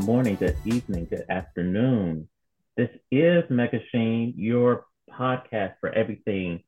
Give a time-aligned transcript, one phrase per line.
[0.00, 2.26] Good morning, good evening, good afternoon.
[2.74, 6.64] This is Mega Sheen, your podcast for everything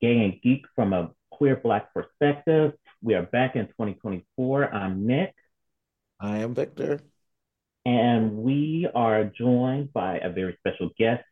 [0.00, 2.74] gay and geek from a queer black perspective.
[3.02, 4.72] We are back in 2024.
[4.72, 5.34] I'm Nick.
[6.20, 7.00] I am Victor.
[7.84, 11.24] And we are joined by a very special guest.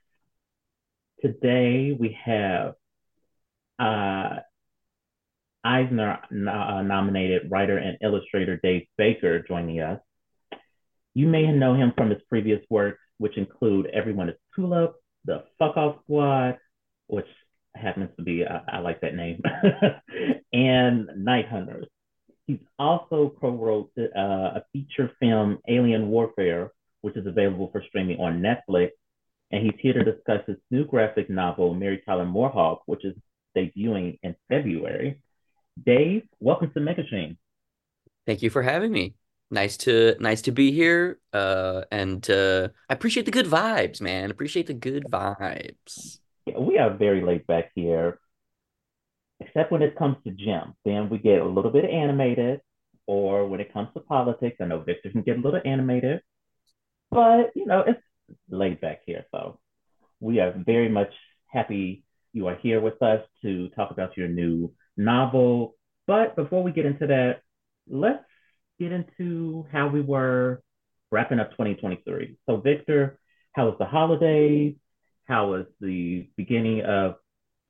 [1.20, 2.74] Today we have
[3.78, 4.40] uh,
[5.62, 10.00] Eisner uh, nominated writer and illustrator Dave Baker joining us.
[11.14, 14.94] You may know him from his previous works, which include Everyone is Tulip,
[15.24, 16.58] The Fuck Off Squad,
[17.08, 17.26] which
[17.74, 19.42] happens to be, uh, I like that name,
[20.52, 21.86] and Night Hunters.
[22.46, 28.18] He's also co wrote uh, a feature film, Alien Warfare, which is available for streaming
[28.18, 28.90] on Netflix.
[29.50, 33.14] And he's here to discuss his new graphic novel, Mary Tyler Moorehawk, which is
[33.56, 35.20] debuting in February.
[35.84, 37.36] Dave, welcome to Mega Sheen.
[38.26, 39.14] Thank you for having me.
[39.52, 41.18] Nice to nice to be here.
[41.30, 44.30] Uh, and uh, I appreciate the good vibes, man.
[44.30, 46.20] Appreciate the good vibes.
[46.46, 48.18] Yeah, we are very laid back here,
[49.40, 50.72] except when it comes to gym.
[50.86, 52.62] Then we get a little bit animated,
[53.06, 56.22] or when it comes to politics, I know Victor can get a little animated,
[57.10, 58.00] but you know it's
[58.48, 59.26] laid back here.
[59.32, 59.60] So
[60.18, 61.12] we are very much
[61.46, 65.76] happy you are here with us to talk about your new novel.
[66.06, 67.42] But before we get into that,
[67.86, 68.24] let's
[68.82, 70.60] get into how we were
[71.10, 72.36] wrapping up 2023.
[72.46, 73.18] So, Victor,
[73.52, 74.74] how was the holidays?
[75.26, 77.14] How was the beginning of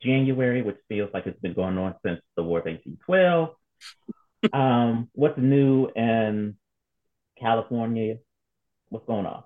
[0.03, 3.51] January, which feels like it's been going on since the War of 1812?
[4.55, 6.57] um, what's new in
[7.39, 8.17] California?
[8.89, 9.43] What's going on?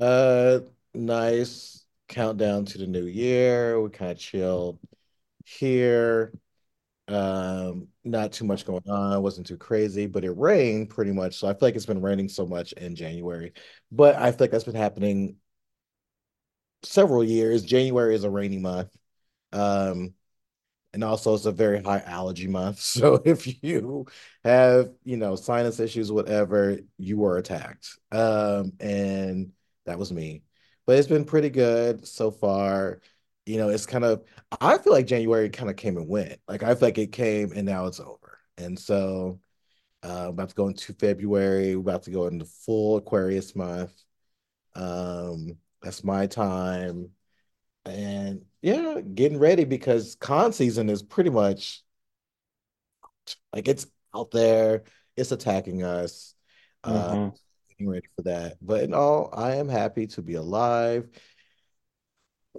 [0.00, 0.60] Uh,
[0.92, 3.80] nice countdown to the new year.
[3.80, 4.80] We kind of chilled
[5.44, 6.32] here.
[7.06, 9.16] Um, not too much going on.
[9.16, 11.36] It wasn't too crazy, but it rained pretty much.
[11.36, 13.52] So I feel like it's been raining so much in January.
[13.92, 15.36] But I feel like that's been happening
[16.82, 17.62] several years.
[17.62, 18.90] January is a rainy month.
[19.52, 20.14] Um,
[20.94, 22.80] and also it's a very high allergy month.
[22.82, 24.06] So if you
[24.44, 27.88] have, you know, sinus issues, whatever, you were attacked.
[28.12, 29.52] Um, and
[29.86, 30.44] that was me.
[30.86, 33.00] But it's been pretty good so far
[33.46, 34.24] you know, it's kind of
[34.60, 36.38] I feel like January kind of came and went.
[36.48, 38.38] Like I feel like it came and now it's over.
[38.56, 39.40] And so
[40.02, 41.76] uh, about to go into February.
[41.76, 43.92] We're about to go into full Aquarius month.
[44.74, 47.10] Um, that's my time.
[47.84, 51.82] And yeah, getting ready because con season is pretty much
[53.52, 54.84] like it's out there,
[55.16, 56.34] it's attacking us.
[56.82, 57.36] Uh, mm-hmm.
[57.70, 58.56] getting ready for that.
[58.60, 61.08] But in all, I am happy to be alive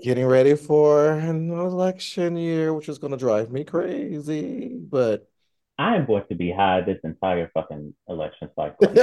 [0.02, 4.76] getting ready for an election year, which is going to drive me crazy.
[4.78, 5.28] But
[5.78, 8.94] I am going to be high this entire fucking election cycle.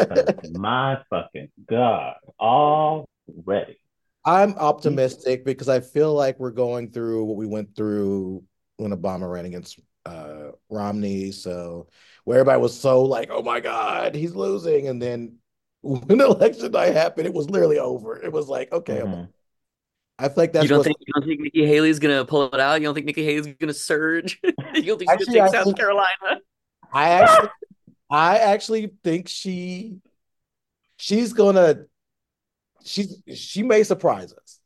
[0.53, 3.79] my fucking god, already.
[4.25, 8.45] I'm optimistic because I feel like we're going through what we went through
[8.77, 11.33] when Obama ran against uh, Romney.
[11.33, 11.89] So
[12.25, 15.39] where everybody was so like, "Oh my god, he's losing," and then
[15.83, 18.17] when election night happened, it was literally over.
[18.17, 19.25] It was like, okay, mm-hmm.
[20.22, 22.60] I feel like that's you don't think you don't think Nikki Haley's gonna pull it
[22.60, 22.81] out.
[22.81, 24.38] You don't think Nikki Haley's gonna surge.
[24.44, 26.41] you don't think she's gonna take South Carolina.
[26.93, 27.49] I actually,
[28.09, 29.97] I actually think she,
[30.97, 31.87] she's gonna,
[32.84, 34.61] she's she may surprise us.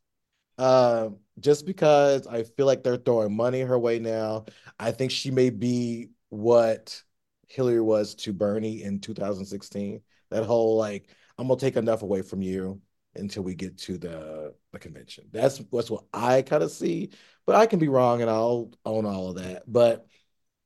[0.58, 4.44] Um, just because I feel like they're throwing money her way now.
[4.78, 7.02] I think she may be what
[7.48, 10.02] Hillary was to Bernie in 2016.
[10.30, 11.08] That whole like,
[11.38, 12.82] I'm gonna take enough away from you
[13.18, 15.24] until we get to the the convention.
[15.32, 17.10] That's that's what I kind of see,
[17.46, 19.62] but I can be wrong, and I'll own all of that.
[19.66, 20.06] But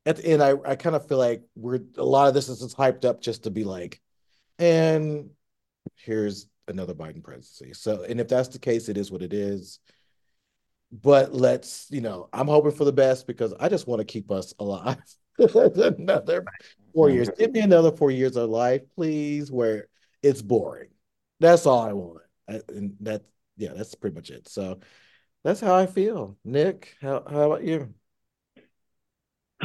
[0.06, 2.60] at the end, I I kind of feel like we're a lot of this is
[2.60, 4.00] just hyped up just to be like,
[4.58, 5.30] and
[5.96, 7.72] here's another Biden presidency.
[7.74, 9.78] So, and if that's the case, it is what it is.
[10.92, 14.30] But let's, you know, I'm hoping for the best because I just want to keep
[14.30, 14.98] us alive.
[15.38, 16.44] another
[16.94, 17.30] four years.
[17.38, 19.88] Give me another four years of life, please, where
[20.22, 20.88] it's boring.
[21.38, 22.22] That's all I want
[22.68, 23.22] and that
[23.56, 24.48] yeah, that's pretty much it.
[24.48, 24.80] So
[25.44, 26.36] that's how I feel.
[26.44, 27.94] Nick, how how about you?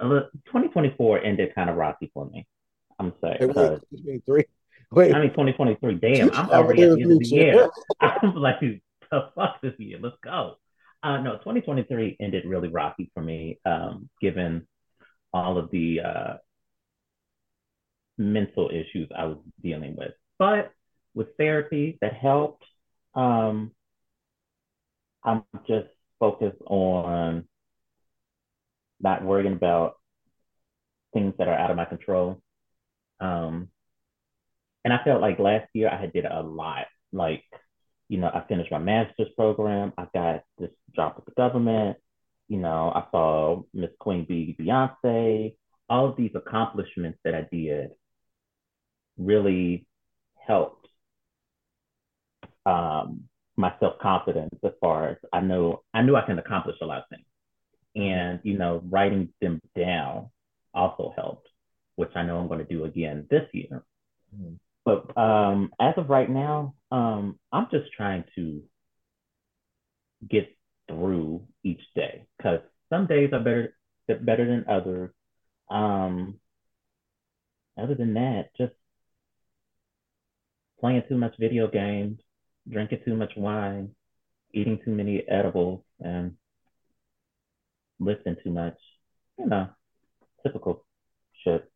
[0.00, 2.46] 2024 ended kind of rocky for me.
[2.98, 3.38] I'm sorry.
[3.40, 3.80] Wait,
[4.26, 4.46] wait,
[4.90, 5.94] wait, I mean 2023.
[5.96, 7.68] Damn, I'm already at the end of the year.
[8.00, 8.80] I'm like, the
[9.34, 9.98] fuck this year.
[10.00, 10.56] Let's go.
[11.02, 14.66] Uh, no, 2023 ended really rocky for me, um, given
[15.32, 16.34] all of the uh,
[18.16, 20.12] mental issues I was dealing with.
[20.38, 20.72] But
[21.14, 22.64] with therapy that helped.
[23.14, 23.72] Um,
[25.22, 25.88] I'm just
[26.18, 27.46] focused on
[29.00, 29.94] not worrying about
[31.12, 32.40] things that are out of my control.
[33.20, 33.68] Um,
[34.84, 36.86] and I felt like last year I had did a lot.
[37.12, 37.44] Like,
[38.08, 39.92] you know, I finished my master's program.
[39.96, 41.96] I got this job with the government.
[42.48, 45.56] You know, I saw Miss Queen Bee Beyonce.
[45.88, 47.90] All of these accomplishments that I did
[49.16, 49.86] really
[50.46, 50.83] helped
[52.66, 53.24] um,
[53.56, 56.98] my self confidence as far as I know I knew I can accomplish a lot
[56.98, 57.26] of things.
[57.96, 60.30] And you know, writing them down
[60.74, 61.48] also helped,
[61.96, 63.84] which I know I'm going to do again this year.
[64.34, 64.54] Mm-hmm.
[64.84, 68.62] But um, as of right now, um, I'm just trying to
[70.28, 70.54] get
[70.88, 72.60] through each day because
[72.90, 73.76] some days are better
[74.08, 75.10] better than others.
[75.70, 76.38] Um,
[77.78, 78.74] other than that, just
[80.80, 82.18] playing too much video games,
[82.68, 83.90] drinking too much wine,
[84.52, 86.34] eating too many edibles, and
[88.00, 88.78] lifting too much.
[89.38, 89.68] You know,
[90.44, 90.84] typical
[91.42, 91.70] shit.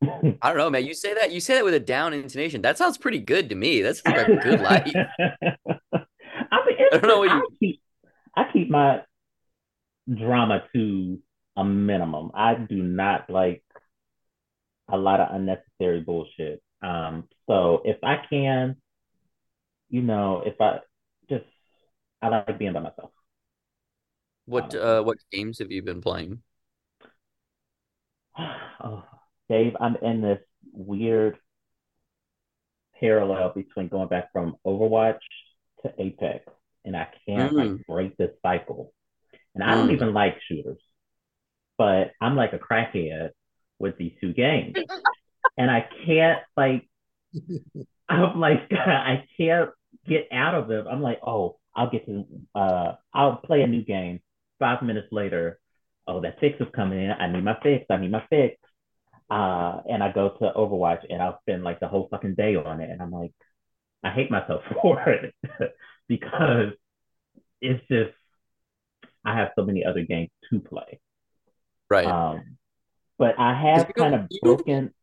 [0.42, 0.84] I don't know, man.
[0.84, 2.62] You say that you say that with a down intonation.
[2.62, 3.82] That sounds pretty good to me.
[3.82, 4.92] That's like a good life.
[4.94, 7.48] I, mean, I don't know what you.
[7.60, 7.80] Keep,
[8.36, 9.02] I keep my
[10.12, 11.18] drama to
[11.56, 12.30] a minimum.
[12.34, 13.64] I do not like
[14.88, 16.62] a lot of unnecessary bullshit.
[16.82, 18.76] Um, so if I can,
[19.88, 20.80] you know, if I
[21.28, 21.44] just
[22.22, 23.10] I like being by myself.
[24.46, 26.42] What uh what games have you been playing?
[28.38, 29.04] oh,
[29.48, 30.40] Dave, I'm in this
[30.72, 31.38] weird
[33.00, 35.18] parallel between going back from Overwatch
[35.82, 36.44] to Apex,
[36.84, 37.56] and I can't mm.
[37.76, 38.92] like break this cycle.
[39.54, 39.92] And I don't mm.
[39.94, 40.80] even like shooters,
[41.78, 43.30] but I'm like a crackhead
[43.78, 44.76] with these two games,
[45.58, 46.88] and I can't like.
[48.08, 49.70] I'm like I can't
[50.06, 50.86] get out of them.
[50.88, 52.24] I'm like, oh, I'll get to.
[52.54, 54.20] Uh, I'll play a new game.
[54.58, 55.58] Five minutes later,
[56.06, 57.10] oh, that fix is coming in.
[57.10, 57.84] I need my fix.
[57.90, 58.56] I need my fix.
[59.28, 62.80] Uh, and I go to Overwatch and I'll spend like the whole fucking day on
[62.80, 62.90] it.
[62.90, 63.32] And I'm like,
[64.04, 65.34] I hate myself for it
[66.08, 66.72] because
[67.60, 68.14] it's just,
[69.24, 71.00] I have so many other games to play.
[71.90, 72.06] Right.
[72.06, 72.56] Um,
[73.18, 74.94] but I have kind of broken.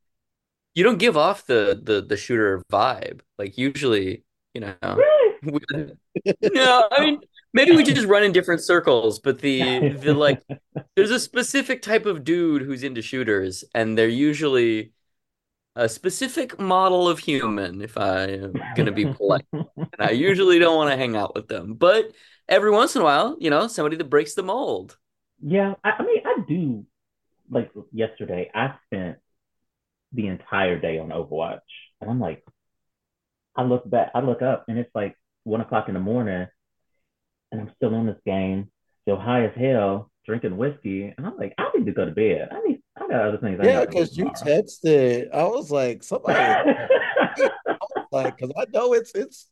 [0.76, 3.22] You don't give off the, the, the shooter vibe.
[3.38, 4.24] Like usually,
[4.54, 5.94] you know, really?
[6.54, 7.20] no, I mean,
[7.54, 10.42] maybe we just run in different circles, but the the like
[10.96, 14.94] there's a specific type of dude who's into shooters, and they're usually
[15.76, 19.46] a specific model of human, if I am gonna be polite.
[19.52, 19.68] and
[20.00, 21.74] I usually don't want to hang out with them.
[21.74, 22.12] But
[22.48, 24.98] every once in a while, you know, somebody that breaks the mold.
[25.42, 26.86] Yeah, I, I mean I do
[27.50, 29.18] like yesterday, I spent
[30.14, 31.60] the entire day on Overwatch.
[32.02, 32.44] And I'm like,
[33.56, 36.48] I look back, I look up and it's like one o'clock in the morning
[37.52, 38.72] and I'm still on this game,
[39.04, 42.50] still high as hell, drinking whiskey, and I'm like, I need to go to bed.
[42.52, 43.60] I need, I got other things.
[43.64, 45.34] Yeah, because you texted.
[45.34, 46.40] I was like, somebody.
[46.40, 46.88] I
[47.68, 49.50] was like, because I know it's it's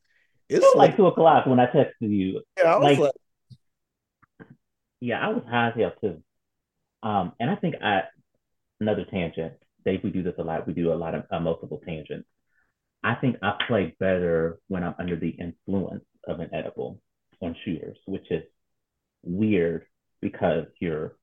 [0.50, 2.42] it's it like, like, two o'clock when I texted you.
[2.58, 4.48] Yeah, I was like, like,
[5.00, 6.24] yeah, I was high as hell too.
[7.04, 8.04] Um, and I think I
[8.80, 9.54] another tangent.
[9.86, 10.68] We do this a lot.
[10.68, 12.28] We do a lot of uh, multiple tangents.
[13.04, 17.02] I think I play better when I'm under the influence of an edible
[17.42, 18.44] on shooters, which is
[19.24, 19.86] weird
[20.22, 21.16] because your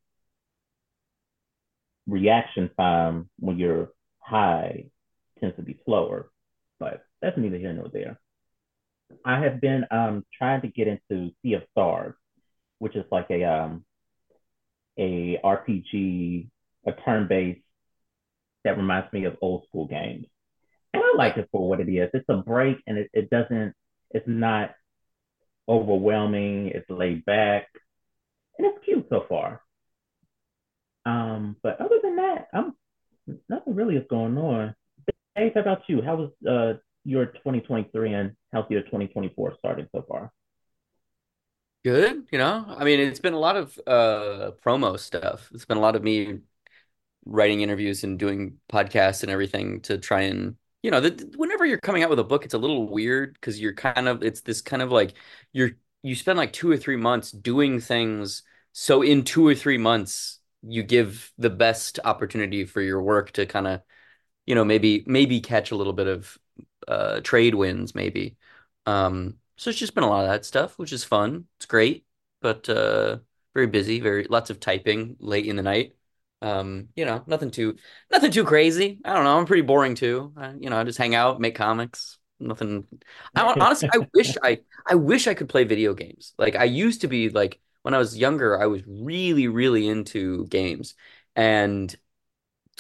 [2.08, 4.86] reaction time when you're high
[5.38, 6.30] tends to be slower,
[6.80, 8.18] but that's neither here nor there.
[9.24, 12.14] I have been um, trying to get into Sea of Stars,
[12.78, 13.84] which is like a um,
[14.98, 16.48] a RPG,
[16.86, 17.60] a turn-based
[18.68, 20.26] that reminds me of old school games.
[20.92, 22.10] And I like it for what it is.
[22.12, 23.74] It's a break and it, it doesn't,
[24.10, 24.74] it's not
[25.68, 26.68] overwhelming.
[26.74, 27.68] It's laid back,
[28.58, 29.62] and it's cute so far.
[31.04, 32.74] Um, but other than that, I'm
[33.48, 34.74] nothing really is going on.
[35.34, 36.02] Hey, how about you?
[36.02, 38.32] How was uh, your 2023 and
[38.70, 40.32] your 2024 starting so far?
[41.84, 42.64] Good, you know.
[42.68, 45.48] I mean, it's been a lot of uh promo stuff.
[45.54, 46.40] It's been a lot of me
[47.28, 51.00] writing interviews and doing podcasts and everything to try and you know,
[51.36, 54.22] whenever you're coming out with a book, it's a little weird because you're kind of
[54.22, 55.14] it's this kind of like
[55.52, 58.42] you're you spend like two or three months doing things.
[58.72, 63.46] So in two or three months, you give the best opportunity for your work to
[63.46, 63.82] kind of,
[64.46, 66.38] you know, maybe maybe catch a little bit of
[66.86, 68.36] uh, trade wins, maybe.
[68.86, 71.46] Um, so it's just been a lot of that stuff, which is fun.
[71.58, 72.06] It's great,
[72.40, 73.18] but uh,
[73.54, 75.94] very busy, very lots of typing late in the night.
[76.40, 77.76] Um, you know, nothing too
[78.10, 79.00] nothing too crazy.
[79.04, 79.38] I don't know.
[79.38, 80.32] I'm pretty boring too.
[80.36, 82.18] I, you know, I just hang out, make comics.
[82.40, 82.86] Nothing.
[83.34, 86.34] I honestly, I wish I I wish I could play video games.
[86.38, 90.46] Like I used to be like when I was younger, I was really really into
[90.46, 90.94] games,
[91.34, 91.94] and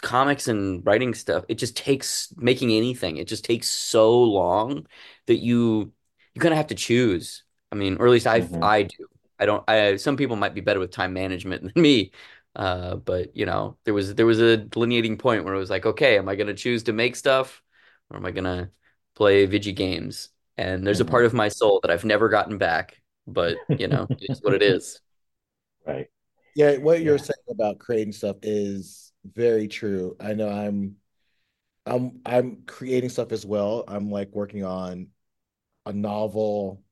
[0.02, 3.16] comics and writing stuff, it just takes making anything.
[3.16, 4.86] It just takes so long
[5.26, 5.92] that you
[6.34, 7.44] you kind of have to choose.
[7.72, 9.06] I mean, or at least I hmm I do.
[9.38, 9.64] I don't.
[9.68, 12.12] I some people might be better with time management than me.
[12.58, 15.86] Uh, but you know, there was there was a delineating point where it was like,
[15.86, 17.62] okay, am I going to choose to make stuff,
[18.10, 18.70] or am I going to
[19.16, 20.30] play video games?
[20.58, 23.88] And there's a part hmm of my soul that I've never gotten back, but you
[23.88, 25.00] know, it's what it is.
[25.86, 26.08] Right.
[26.54, 27.18] Yeah, what you're Yeah.
[27.18, 30.16] saying about creating stuff is very true.
[30.20, 30.96] I know I'm
[31.86, 33.84] I'm I'm creating stuff as well.
[33.88, 35.08] I'm like working on
[35.86, 36.82] a novel,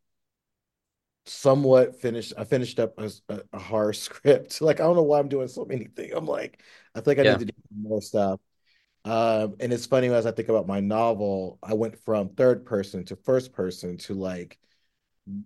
[1.26, 2.32] somewhat finished.
[2.38, 4.60] I finished up a, a, a horror script.
[4.60, 6.12] Like I don't know why I'm doing so many things.
[6.14, 6.62] I'm like,
[6.94, 8.40] I think I need to do more stuff.
[9.04, 13.04] Um, and it's funny as I think about my novel, I went from third person
[13.06, 14.58] to first person to like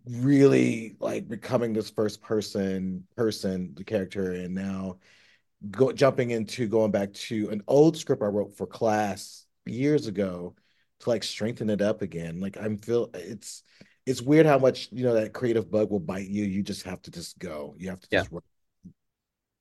[0.06, 4.98] really like becoming this first person person, the character, and now
[5.70, 10.54] go jumping into going back to an old script I wrote for class years ago
[11.00, 12.40] to like strengthen it up again.
[12.40, 13.62] Like I'm feel it's
[14.10, 16.44] it's weird how much you know that creative bug will bite you.
[16.44, 17.74] You just have to just go.
[17.78, 18.20] You have to yeah.
[18.20, 18.32] just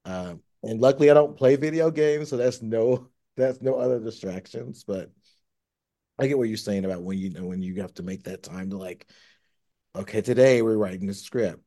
[0.06, 4.84] um and luckily I don't play video games, so that's no that's no other distractions.
[4.84, 5.12] But
[6.18, 8.44] I get what you're saying about when you know when you have to make that
[8.44, 9.08] time to like,
[9.96, 11.62] okay, today we're writing the script.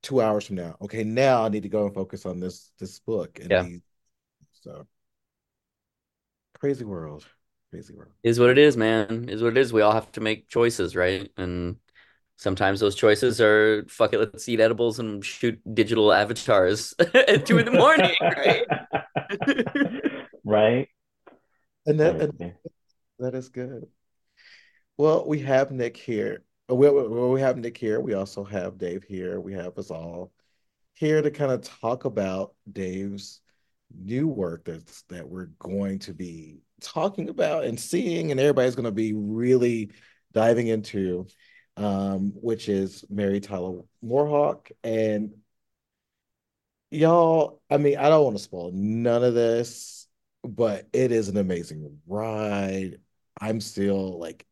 [0.00, 0.76] Two hours from now.
[0.80, 3.62] Okay, now I need to go and focus on this this book and Yeah.
[3.62, 3.82] these
[4.62, 4.86] so
[6.58, 7.26] Crazy world.
[7.70, 8.12] Crazy world.
[8.22, 9.28] Is what it is, man.
[9.28, 9.72] Is what it is.
[9.72, 11.28] We all have to make choices, right?
[11.36, 11.76] And
[12.36, 17.58] sometimes those choices are fuck it, let's eat edibles and shoot digital avatars at two
[17.58, 18.66] in the morning, right?
[20.44, 20.88] Right.
[21.86, 22.54] And that and
[23.18, 23.86] that is good.
[24.96, 26.42] Well, we have Nick here.
[26.70, 28.00] Uh, We, we, we have Nick here.
[28.00, 29.40] We also have Dave here.
[29.40, 30.32] We have us all
[30.94, 33.40] here to kind of talk about Dave's
[33.96, 38.84] new work that's that we're going to be talking about and seeing, and everybody's going
[38.84, 39.90] to be really
[40.32, 41.26] diving into,
[41.76, 44.70] um, which is Mary Tyler Moorehawk.
[44.84, 45.34] And
[46.90, 50.06] y'all, I mean, I don't want to spoil none of this,
[50.44, 52.98] but it is an amazing ride.
[53.40, 54.46] I'm still like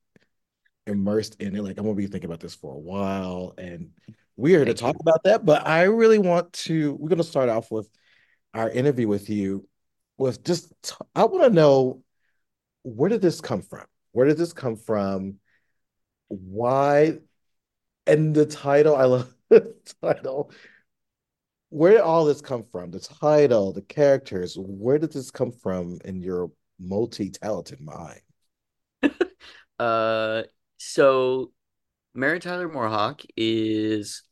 [0.86, 1.62] immersed in it.
[1.62, 3.90] Like I'm gonna be thinking about this for a while, and
[4.36, 5.44] we're here to talk about that.
[5.44, 6.94] But I really want to.
[6.94, 7.88] We're gonna start off with
[8.54, 9.66] our interview with you.
[10.18, 10.72] With just,
[11.14, 12.02] I want to know
[12.82, 13.84] where did this come from?
[14.12, 15.36] Where did this come from?
[16.30, 17.18] Why?
[18.06, 20.52] And the title, I love the title.
[21.70, 22.90] Where did all this come from?
[22.90, 24.56] The title, the characters.
[24.58, 28.20] Where did this come from in your multi-talented mind?
[29.78, 30.42] Uh,
[30.76, 31.52] so
[32.14, 34.22] Mary Tyler Moorehawk is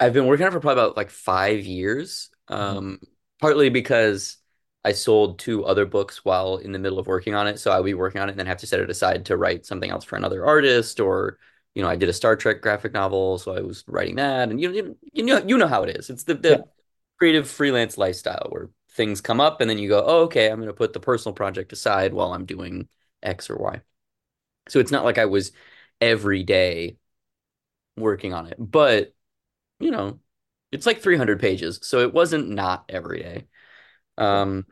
[0.00, 2.30] I've been working on it for probably about like five years.
[2.50, 2.54] Mhm.
[2.56, 3.00] Um,
[3.40, 4.38] partly because
[4.84, 7.58] I sold two other books while in the middle of working on it.
[7.60, 9.36] So I would be working on it and then have to set it aside to
[9.36, 11.00] write something else for another artist.
[11.00, 11.38] Or,
[11.74, 14.48] you know, I did a Star Trek graphic novel, so I was writing that.
[14.50, 16.10] And you you, you know you know how it is.
[16.10, 16.58] It's the Yeah.
[17.18, 20.72] creative freelance lifestyle where things come up and then you go, oh, okay, I'm gonna
[20.72, 22.88] put the personal project aside while I'm doing
[23.22, 23.80] X or Y.
[24.68, 25.52] So it's not like I was
[26.00, 26.98] every day
[27.96, 28.56] working on it.
[28.58, 29.14] But
[29.80, 30.20] you know,
[30.72, 33.46] it's like 300 pages, so it wasn't not every day.
[34.18, 34.66] Um,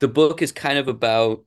[0.00, 1.44] the book is kind of about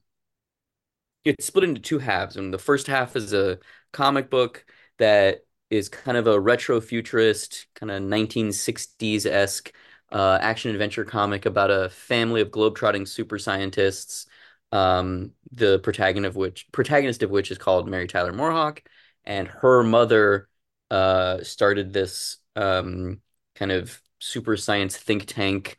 [1.23, 3.59] it's split into two halves, and the first half is a
[3.91, 4.65] comic book
[4.97, 9.73] that is kind of a retro futurist, kind of 1960s-esque
[10.11, 14.25] uh, action adventure comic about a family of globetrotting super scientists.
[14.71, 18.79] Um, the protagonist of which protagonist of which is called Mary Tyler Moorehawk,
[19.25, 20.49] and her mother
[20.91, 23.21] uh, started this um,
[23.55, 25.77] kind of super science think tank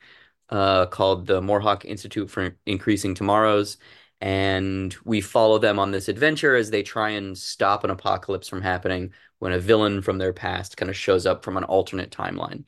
[0.51, 3.79] uh, called the Moorehawk Institute for Increasing Tomorrows
[4.21, 8.63] and we follow them on this adventure as they try and stop an apocalypse from
[8.63, 12.65] happening when a villain from their past kind of shows up from an alternate timeline.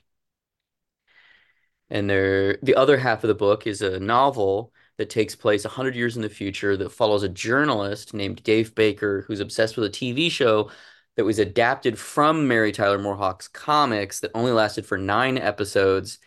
[1.89, 5.97] And there, the other half of the book is a novel that takes place 100
[5.97, 9.91] years in the future that follows a journalist named Dave Baker who's obsessed with a
[9.91, 10.71] TV show
[11.17, 16.21] that was adapted from Mary Tyler Moorehawk's comics that only lasted for nine episodes.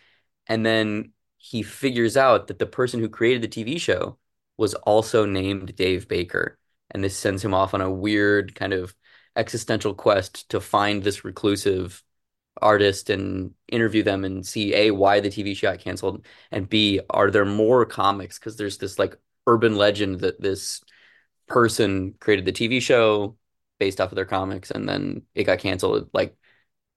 [0.46, 1.13] And then
[1.44, 4.16] he figures out that the person who created the TV show
[4.56, 6.58] was also named Dave Baker.
[6.90, 8.94] And this sends him off on a weird kind of
[9.36, 12.02] existential quest to find this reclusive
[12.62, 17.00] artist and interview them and see A, why the TV show got canceled, and B,
[17.10, 18.38] are there more comics?
[18.38, 19.14] Because there's this like
[19.46, 20.82] urban legend that this
[21.46, 23.36] person created the TV show
[23.78, 26.08] based off of their comics and then it got canceled.
[26.14, 26.38] Like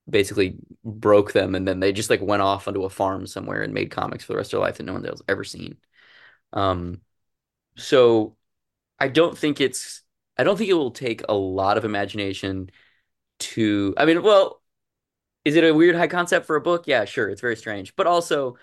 [0.10, 3.74] basically broke them and then they just like went off onto a farm somewhere and
[3.74, 5.78] made comics for the rest of their life that no one else ever seen.
[6.54, 7.02] Um,
[7.78, 8.38] so
[9.00, 10.04] I don't think it's
[10.38, 12.70] I don't think it will take a lot of imagination
[13.40, 14.62] to I mean, well,
[15.46, 16.88] is it a weird high concept for a book?
[16.88, 17.96] Yeah, sure, it's very strange.
[17.96, 18.58] But also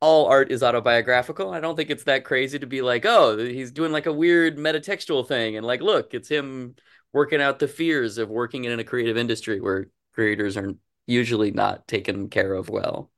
[0.00, 1.52] all art is autobiographical.
[1.52, 4.58] I don't think it's that crazy to be like, oh, he's doing like a weird
[4.58, 6.76] metatextual thing and like, look, it's him
[7.12, 10.74] working out the fears of working in a creative industry where creators are
[11.06, 13.10] usually not taken care of well.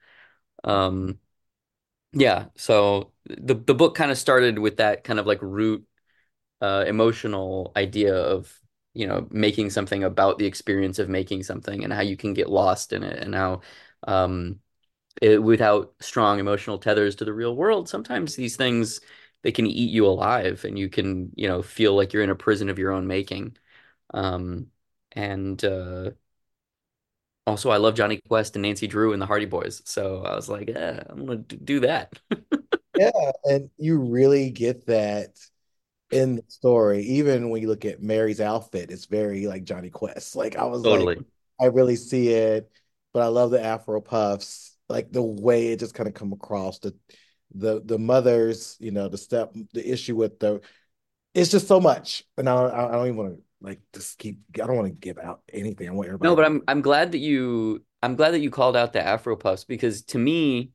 [0.65, 1.19] Um
[2.13, 5.87] yeah, so the the book kind of started with that kind of like root
[6.63, 8.59] uh, emotional idea of
[8.95, 12.51] you know making something about the experience of making something and how you can get
[12.51, 13.61] lost in it and how
[14.09, 14.61] um,
[15.23, 19.01] it, without strong emotional tethers to the real world, sometimes these things
[19.43, 22.35] they can eat you alive and you can you know feel like you're in a
[22.37, 23.57] prison of your own making.
[24.15, 24.69] Um,
[25.13, 26.13] and uh,
[27.49, 30.49] also, I love Jonny Quest and Nancy Drew and the Hardy Boys, so I was
[30.49, 32.19] like, yeah, I'm gonna do that.
[32.95, 33.11] Yeah,
[33.45, 35.39] and you really get that
[36.11, 37.03] in the story.
[37.05, 40.37] Even when you look at Mary's outfit, it's very like Jonny Quest.
[40.37, 41.17] Like I was Totally.
[41.17, 41.27] like,
[41.61, 42.71] I really see it,
[43.13, 46.79] but I love the Afro puffs, like the way it just kind of come across
[46.81, 46.97] the
[47.55, 50.61] the the mothers, you know, the step, the issue with the,
[51.35, 54.41] it's just so much, and I I, I don't even want to like just keep.
[54.55, 55.89] I don't want to give out anything.
[55.89, 56.29] I want everybody.
[56.29, 59.37] No, but I'm I'm glad that you I'm glad that you called out the Afro
[59.37, 60.73] puffs because to me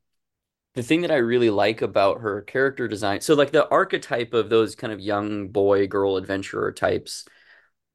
[0.74, 4.50] the thing that I really like about her character design, so like the archetype of
[4.50, 7.24] those kind of young boy girl adventurer types,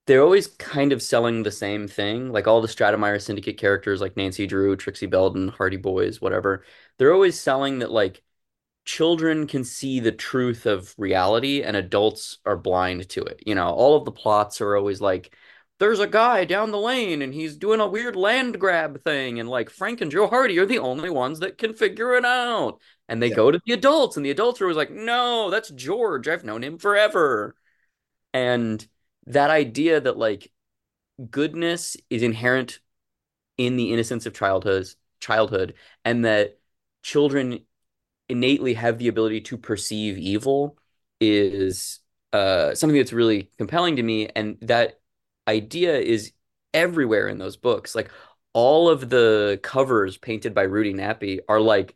[0.07, 2.31] they're always kind of selling the same thing.
[2.31, 6.63] Like all the Stratemeyer Syndicate characters like Nancy Drew, Trixie Belden, Hardy Boys, whatever.
[6.97, 8.23] They're always selling that like
[8.89, 13.43] children can see the truth of reality and adults are blind to it.
[13.45, 15.35] You know, all of the plots are always like,
[15.77, 19.47] there's a guy down the lane and he's doing a weird land grab thing, and
[19.47, 22.81] like Frank and Joe Hardy are the only ones that can figure it out.
[23.07, 25.69] And they Yeah, go to the adults, and the adults are always like, no, that's
[25.69, 26.27] George.
[26.27, 27.55] I've known him forever.
[28.33, 28.85] And
[29.27, 30.51] that idea that like
[31.29, 32.79] goodness is inherent
[33.57, 34.87] in the innocence of childhood,
[35.19, 36.59] childhood, and that
[37.03, 37.59] children
[38.29, 40.77] innately have the ability to perceive evil
[41.19, 41.99] is
[42.31, 44.29] uh, something that's really compelling to me.
[44.35, 44.99] And that
[45.47, 46.31] idea is
[46.73, 47.95] everywhere in those books.
[47.95, 48.11] Like
[48.53, 51.95] all of the covers painted by Rudy Nappi are like,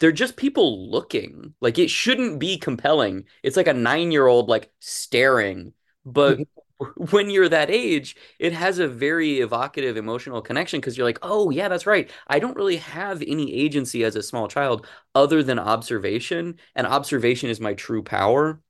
[0.00, 1.54] they're just people looking.
[1.60, 3.24] Like it shouldn't be compelling.
[3.42, 5.72] It's like a nine-year-old like staring.
[6.04, 6.40] But
[7.10, 11.50] when you're that age, it has a very evocative emotional connection because you're like, oh,
[11.50, 12.10] yeah, that's right.
[12.28, 17.50] I don't really have any agency as a small child other than observation, and observation
[17.50, 18.60] is my true power.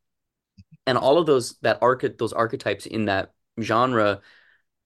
[0.87, 4.21] And all of those that arch those archetypes in that genre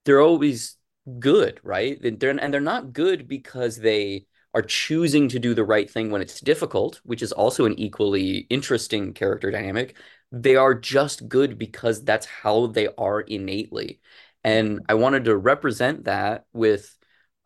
[0.05, 0.77] they're always
[1.19, 1.99] good, right?
[2.21, 6.23] They're, and they're not good because they are choosing to do the right thing when
[6.23, 9.97] it's difficult, which is also an equally interesting character dynamic.
[10.33, 14.01] They are just good because that's how they are innately.
[14.45, 16.97] And I wanted to represent that with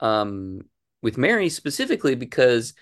[0.01, 0.62] um
[1.03, 2.75] with Mary specifically because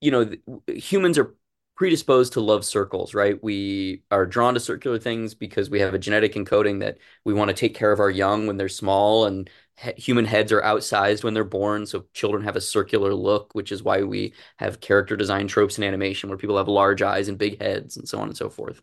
[0.00, 0.30] you know,
[0.68, 1.34] humans are
[1.76, 3.42] predisposed to love circles, right?
[3.42, 7.48] We are drawn to circular things because we have a genetic encoding that we want
[7.48, 11.24] to take care of our young when they're small, and he human heads are outsized
[11.24, 11.86] when they're born.
[11.86, 15.84] So children have a circular look, which is why we have character design tropes in
[15.84, 18.82] animation where people have large eyes and big heads and so on and so forth.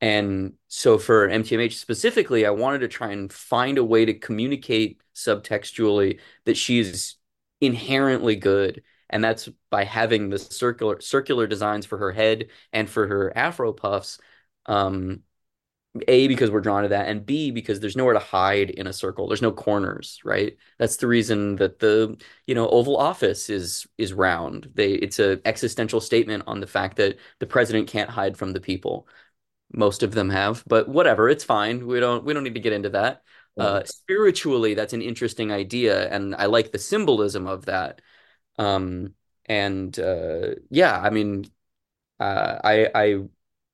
[0.00, 5.00] And so for MTMH specifically, I wanted to try and find a way to communicate
[5.14, 7.16] subtextually that she's
[7.60, 8.82] inherently good.
[9.10, 13.72] And that's by having the circular circular designs for her head and for her afro
[13.72, 14.18] puffs.
[14.66, 15.22] Um,
[16.06, 18.92] A, because we're drawn to that, and B, because there's nowhere to hide in a
[18.92, 19.26] circle.
[19.26, 20.56] There's no corners, right?
[20.78, 24.70] That's the reason that the, you know, Oval Office is is round.
[24.74, 28.60] They it's a existential statement on the fact that the president can't hide from the
[28.60, 29.08] people
[29.72, 31.86] most of them have, but whatever, it's fine.
[31.86, 33.22] We don't we don't need to get into that.
[33.58, 38.00] Uh, spiritually, that's an interesting idea, and I like the symbolism of that.
[38.58, 39.14] Um,
[39.46, 41.46] and uh, yeah, I mean,
[42.20, 43.24] uh, I I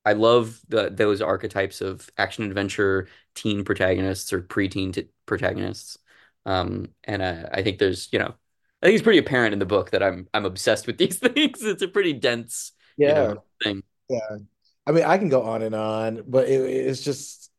[0.05, 5.97] I love the those archetypes of action adventure teen protagonists or preteen t protagonists.
[6.45, 8.35] Um, and uh, I think there's, you know,
[8.81, 11.63] I think it's pretty apparent in the book that I'm I'm obsessed with these things.
[11.63, 12.71] It's a pretty dense,
[13.03, 13.83] you know, Yeah, thing.
[14.09, 14.37] yeah.
[14.87, 17.51] I mean, I can go on and on, but it, it's just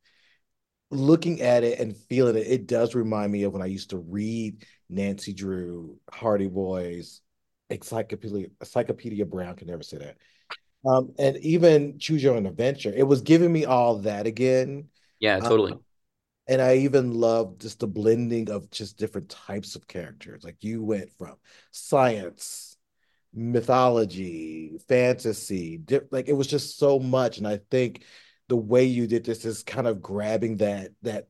[0.90, 2.46] looking at it and feeling it.
[2.46, 7.20] It does remind me of when I used to read Nancy Drew, Hardy Boys,
[7.70, 9.56] Encyclopedia, Encyclopedia Brown.
[9.56, 10.16] Can never say that.
[10.88, 12.92] Um, and even Choose Your Own Adventure.
[12.94, 14.88] It was giving me all that again.
[15.18, 15.78] Yeah, Uh, totally.
[16.46, 20.44] and I even love just the blending of just different types of characters.
[20.44, 21.34] Like you went from
[21.72, 22.75] science,
[23.36, 27.38] mythology, fantasy, di like it was just so much.
[27.38, 28.04] And I think
[28.48, 31.28] the way you did this is kind of grabbing that that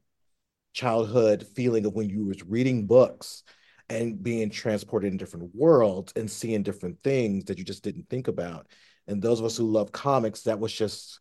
[0.73, 3.43] childhood feeling of when you was reading books
[3.89, 8.29] and being transported in different worlds and seeing different things that you just didn't think
[8.29, 8.67] about.
[9.07, 11.21] And those of us who love comics, that was just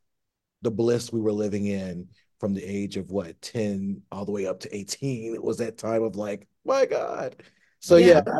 [0.61, 2.07] the bliss we were living in
[2.39, 5.77] from the age of what 10 all the way up to 18 it was that
[5.77, 7.35] time of like my god
[7.79, 8.37] so yeah, yeah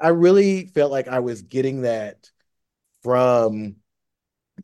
[0.00, 2.30] I, really felt like i was getting that
[3.02, 3.76] from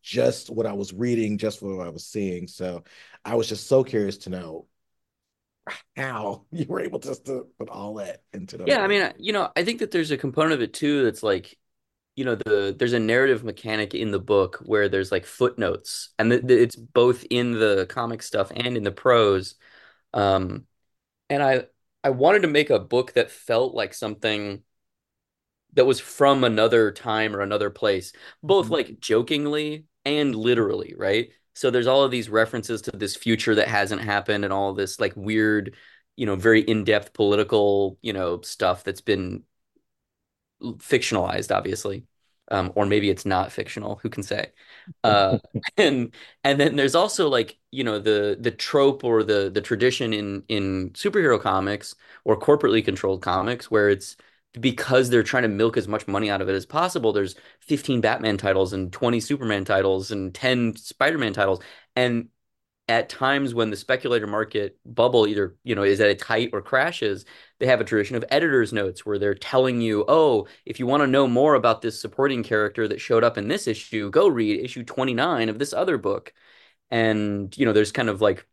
[0.02, 2.48] just what i was reading just what i was seeing.
[2.48, 2.84] So
[3.24, 4.66] i was just so curious to know
[5.96, 9.32] how you were able just to put all that into the yeah i mean you
[9.32, 11.56] know i think that there's a component of it too that's like
[12.16, 16.30] you know the there's a narrative mechanic in the book where there's like footnotes and
[16.30, 19.56] the, the, it's both in the comic stuff and in the prose.
[20.12, 20.66] Um
[21.28, 21.64] and i
[22.04, 24.62] i wanted to make a book that felt like something
[25.74, 28.74] that was from another time or another place both mm-hmm.
[28.74, 33.68] like jokingly and literally right so there's all of these references to this future that
[33.68, 35.74] hasn't happened and all this like weird
[36.16, 39.42] you know very in-depth political you know stuff that's been
[40.64, 42.04] fictionalized, obviously.
[42.50, 43.98] Um, or maybe it's not fictional.
[44.02, 44.52] Who can say?
[45.02, 45.38] Uh,
[45.78, 50.12] and and then there's also like you know the the trope or the the tradition
[50.12, 54.16] in in superhero comics or corporately controlled comics where it's
[54.60, 57.12] because they're trying to milk as much money out of it as possible.
[57.12, 61.60] There's 15 Batman titles and 20 Superman titles and 10 Spider-Man titles,
[61.96, 62.28] and
[62.88, 66.60] at times when the speculator market bubble either you know is at a height or
[66.60, 67.24] crashes
[67.58, 71.02] they have a tradition of editors notes where they're telling you oh if you want
[71.02, 74.60] to know more about this supporting character that showed up in this issue go read
[74.62, 76.32] issue 29 of this other book
[76.90, 78.46] and you know there's kind of like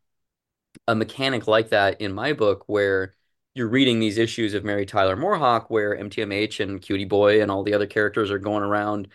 [0.87, 3.15] a mechanic like that in my book where
[3.53, 7.63] you're reading these issues of Mary Tyler Moorehawk where MTMH and Cutie Boy and all
[7.63, 9.07] the other characters are going around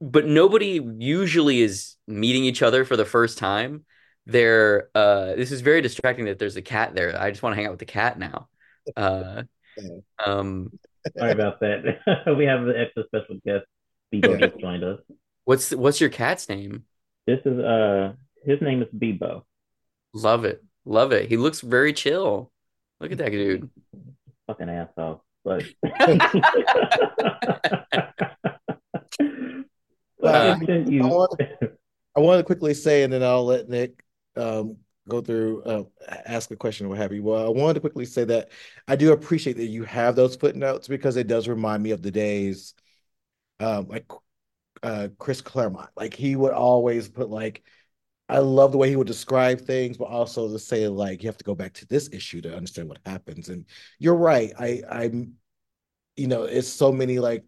[0.00, 3.84] but nobody usually is meeting each other for the first time.
[4.26, 7.20] There uh this is very distracting that there's a cat there.
[7.20, 8.48] I just want to hang out with the cat now.
[8.96, 9.42] Uh
[10.24, 10.70] um
[11.18, 11.98] sorry about that.
[12.36, 13.66] We have an extra special guest.
[14.12, 15.00] Bebo just joined us.
[15.44, 16.84] What's what's your cat's name?
[17.26, 18.12] This is uh
[18.44, 19.42] his name is bebo.
[20.14, 20.62] Love it.
[20.84, 21.28] Love it.
[21.28, 22.50] He looks very chill
[23.00, 23.68] look at that dude
[24.46, 25.64] fucking asshole but
[30.22, 31.40] uh, I, want,
[32.16, 34.04] I want to quickly say, and then I'll let Nick
[34.36, 34.76] um,
[35.08, 35.84] go through, uh,
[36.26, 37.22] ask a question or what have you.
[37.22, 38.50] Well, I wanted to quickly say that
[38.86, 42.10] I do appreciate that you have those footnotes because it does remind me of the
[42.10, 42.74] days,
[43.60, 44.06] um, like
[44.82, 45.90] uh, Chris Claremont.
[45.96, 47.62] Like he would always put like,
[48.30, 51.38] I love the way he would describe things, but also to say like you have
[51.38, 53.48] to go back to this issue to understand what happens.
[53.48, 53.64] And
[53.98, 54.52] you're right.
[54.58, 55.34] I I'm,
[56.16, 57.44] you know, it's so many like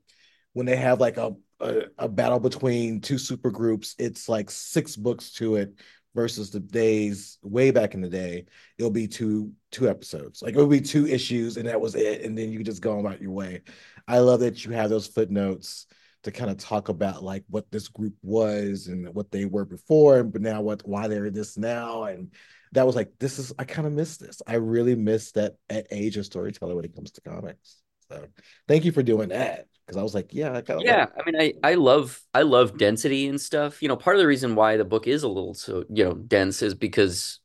[0.55, 4.97] when they have like a a, a battle between two super groups, it's like six
[4.97, 5.73] books to it
[6.16, 10.42] versus the days way back in the day, it'll be two two episodes.
[10.42, 12.23] Like it'll be two issues and that was it.
[12.23, 13.62] And then you just go about your way.
[14.09, 15.87] I love that you have those footnotes
[16.23, 20.23] to kind of talk about like what this group was and what they were before,
[20.23, 22.05] but now what why they're this now.
[22.05, 22.33] And
[22.73, 24.41] that was like, this is I kind of miss this.
[24.47, 27.83] I really miss that at age of storyteller when it comes to comics.
[28.09, 28.27] So
[28.69, 31.01] thank you for doing that because I was like, yeah, I kind of yeah.
[31.01, 33.83] Like- I mean, I I love I love density and stuff.
[33.83, 36.15] You know, part of the reason why the book is a little so you know
[36.15, 37.41] dense is because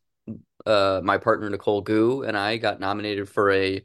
[0.66, 3.84] uh my partner Nicole Goux and I got nominated for a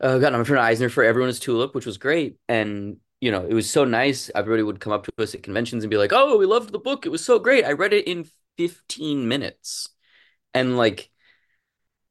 [0.00, 3.30] uh, got nominated for an Eisner for Everyone is Tulip, which was great, and you
[3.30, 4.30] know it was so nice.
[4.34, 6.78] Everybody would come up to us at conventions and be like, "Oh, we loved the
[6.78, 7.06] book.
[7.06, 7.64] It was so great.
[7.64, 8.26] I read it in
[8.56, 9.90] 15 minutes,"
[10.54, 11.10] and like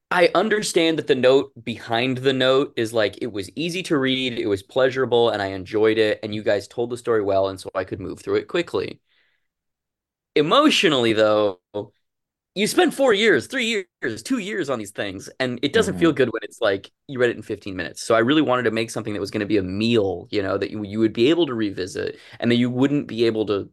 [0.10, 4.39] I understand that the note behind the note is like it was easy to read,
[4.39, 7.60] it was pleasurable, and I enjoyed it, and you guys told the story well, and
[7.60, 9.02] so I could move through it quickly.
[10.36, 11.60] Emotionally, though,
[12.58, 16.02] you spend four years, three years, two years on these things, and it doesn't mm-hmm.
[16.02, 18.02] feel good when it's like you read it in 15 minutes.
[18.02, 20.41] So I really wanted to make something that was going to be a meal, you
[20.41, 23.46] know, that you, you would be able to revisit and that you wouldn't be able
[23.46, 23.70] to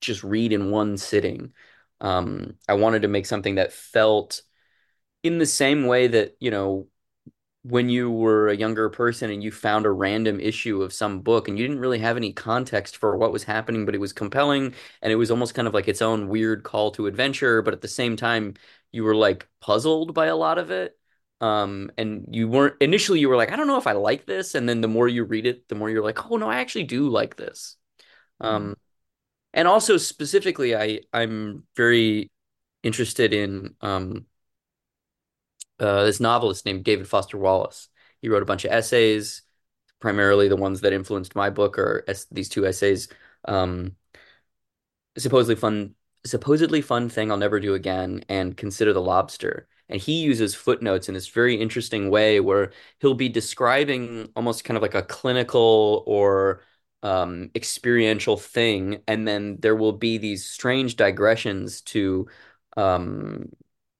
[0.00, 1.52] just read in one sitting.
[2.00, 4.40] Um, I wanted to make something that felt
[5.22, 6.88] in the same way that, you know,
[7.64, 11.46] when you were a younger person and you found a random issue of some book
[11.46, 14.74] and you didn't really have any context for what was happening, but it was compelling
[15.00, 17.80] and it was almost kind of like its own weird call to adventure, but at
[17.80, 18.54] the same time,
[18.90, 20.98] you were like puzzled by a lot of it.
[21.40, 24.54] Um, and you weren't initially you were like, I don't know if I like this,
[24.54, 26.84] and then the more you read it, the more you're like, oh no, I actually
[26.84, 27.76] do like this.
[28.40, 28.72] Um, mm-hmm.
[29.54, 32.30] and also specifically, I I'm very
[32.82, 34.26] interested in um
[35.82, 37.88] uh, this novelist named David Foster Wallace.
[38.20, 39.42] He wrote a bunch of essays,
[40.00, 43.08] primarily the ones that influenced my book are es- these two essays.
[43.44, 43.96] Um,
[45.18, 49.66] supposedly fun supposedly fun thing I'll never do again and consider the lobster.
[49.88, 54.76] And he uses footnotes in this very interesting way where he'll be describing almost kind
[54.76, 56.62] of like a clinical or
[57.02, 62.28] um, experiential thing, and then there will be these strange digressions to
[62.76, 63.50] um,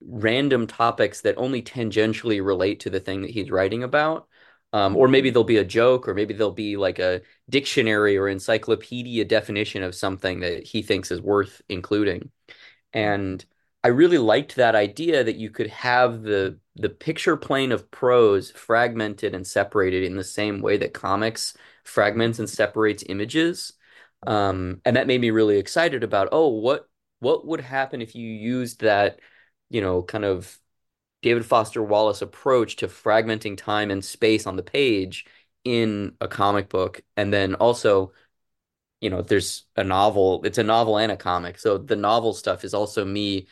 [0.06, 4.28] random topics that only tangentially relate to the thing that he's writing about.
[4.74, 8.28] Um, or maybe there'll be a joke, or maybe there'll be like a dictionary or
[8.28, 12.30] encyclopedia definition of something that he thinks is worth including.
[12.94, 13.44] And
[13.84, 18.50] I really liked that idea that you could have the the picture plane of prose
[18.50, 23.74] fragmented and separated in the same way that comics fragments and separates images.
[24.26, 26.88] Um, and that made me really excited about, oh, what
[27.18, 29.20] what would happen if you used that,
[29.72, 30.58] you know, kind of
[31.22, 35.26] David Foster Wallace approach to fragmenting time and space on the page
[35.64, 37.02] in a comic book.
[37.16, 38.12] And then also,
[39.00, 41.58] you know, there's a novel, it's a novel and a comic.
[41.58, 43.48] So the novel stuff is also me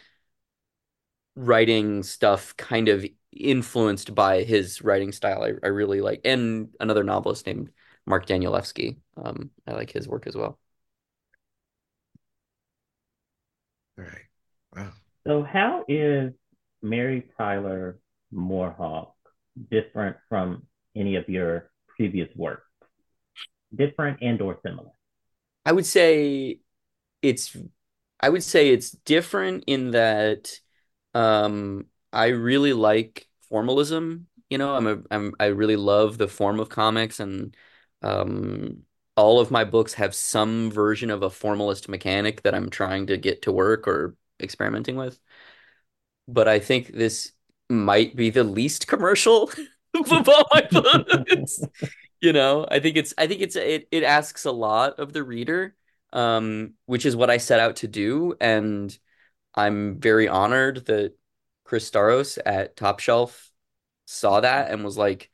[1.37, 5.43] writing stuff kind of influenced by his writing style.
[5.43, 7.71] I, I really like, and another novelist named
[8.07, 8.97] Mark Danielewski.
[9.17, 10.59] Um, I like his work as well.
[13.99, 14.27] All right.
[14.75, 14.93] Wow.
[15.27, 16.33] So, how is
[16.83, 17.99] Mary Tyler
[18.33, 19.13] Moorehawk
[19.71, 22.65] different from any of your previous work?
[23.75, 24.91] Different and or similar?
[25.65, 26.61] I would say
[27.23, 27.57] it's
[28.21, 30.53] I would say it's different in that
[31.15, 34.29] um I really like formalism.
[34.51, 37.57] You know, I'm a I'm I really love the form of comics and
[38.03, 38.83] um
[39.17, 43.19] all of my books have some version of a formalist mechanic that I'm trying to
[43.19, 45.19] get to work or experimenting with.
[46.29, 47.33] But I think this
[47.69, 49.51] might be the least commercial
[49.95, 51.61] of all my books.
[52.21, 55.25] You know, I think it's I think it's it it asks a lot of the
[55.25, 55.75] reader,
[56.13, 58.97] um, which is what I set out to do, and
[59.55, 61.17] I'm very honored that
[61.65, 63.51] Chris Staros at Top Shelf
[64.07, 65.31] saw that and was like,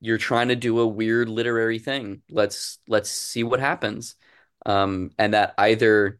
[0.00, 2.22] "You're trying to do a weird literary thing.
[2.30, 4.16] Let's let's see what happens."
[4.64, 6.18] Um, and that either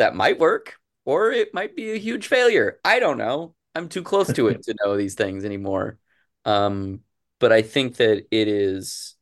[0.00, 2.80] that might work or it might be a huge failure.
[2.84, 3.54] I don't know.
[3.74, 5.98] I'm too close to it to know these things anymore.
[6.44, 7.00] Um,
[7.38, 9.14] but I think that it is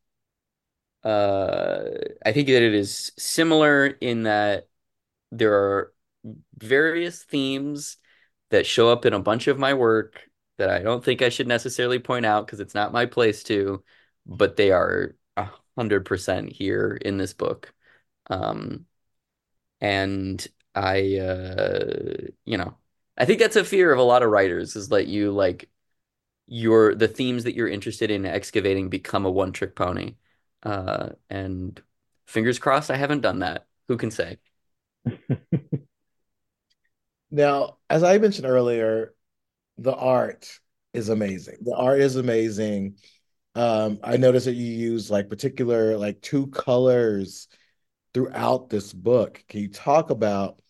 [1.04, 1.84] uh
[2.26, 4.66] I think that it is similar in that
[5.30, 5.92] there are
[6.56, 7.98] various themes
[8.50, 10.20] that show up in a bunch of my work
[10.58, 13.84] that I don't think I should necessarily point out because it's not my place to,
[14.26, 17.72] but they are a hundred percent here in this book.
[18.28, 18.86] Um,
[19.80, 20.46] and
[20.78, 22.14] I, uh,
[22.44, 22.76] you know,
[23.16, 25.68] I think that's a fear of a lot of writers is that you like
[26.46, 30.16] your the themes that you're interested in excavating become a one trick pony.
[30.62, 31.80] Uh, and
[32.26, 33.66] fingers crossed, I haven't done that.
[33.88, 34.38] Who can say?
[37.30, 39.14] Now, as I mentioned earlier,
[39.78, 40.60] the art
[40.92, 41.58] is amazing.
[41.62, 42.98] The art is amazing.
[43.54, 47.48] Um, I noticed that you use like particular like two colors
[48.14, 49.44] throughout this book.
[49.48, 50.60] Can you talk about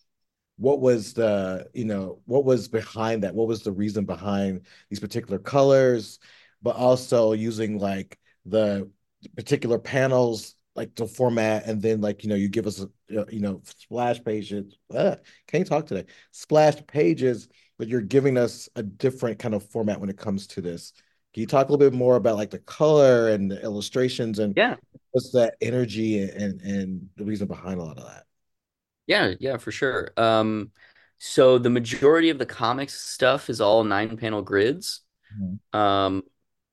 [0.58, 3.34] what was the, you know, what was behind that?
[3.34, 6.18] What was the reason behind these particular colors,
[6.62, 8.90] but also using like the
[9.36, 12.88] particular panels like the format and then like you know you give us a
[13.32, 14.76] you know splash pages.
[14.94, 15.16] Uh,
[15.48, 16.04] can't talk today.
[16.30, 20.60] Splash pages but you're giving us a different kind of format when it comes to
[20.60, 20.92] this.
[21.32, 24.54] Can you talk a little bit more about like the color and the illustrations and
[24.56, 24.74] yeah.
[25.12, 28.24] what's that energy and and the reason behind a lot of that
[29.08, 30.70] yeah yeah for sure um
[31.18, 35.00] so the majority of the comics stuff is all nine panel grids
[35.36, 35.76] mm-hmm.
[35.76, 36.22] um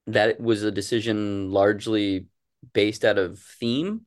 [0.08, 2.28] that was a decision largely
[2.74, 4.02] based out of theme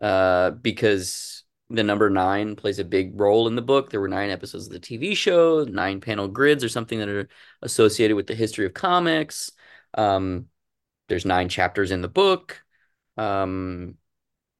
[0.00, 3.90] uh, because the number nine plays a big role in the book.
[3.90, 7.28] There were nine episodes of the TV show, nine panel grids or something that are
[7.62, 9.50] associated with the history of comics.
[9.94, 10.46] Um,
[11.08, 12.62] there's nine chapters in the book.
[13.16, 13.96] Um,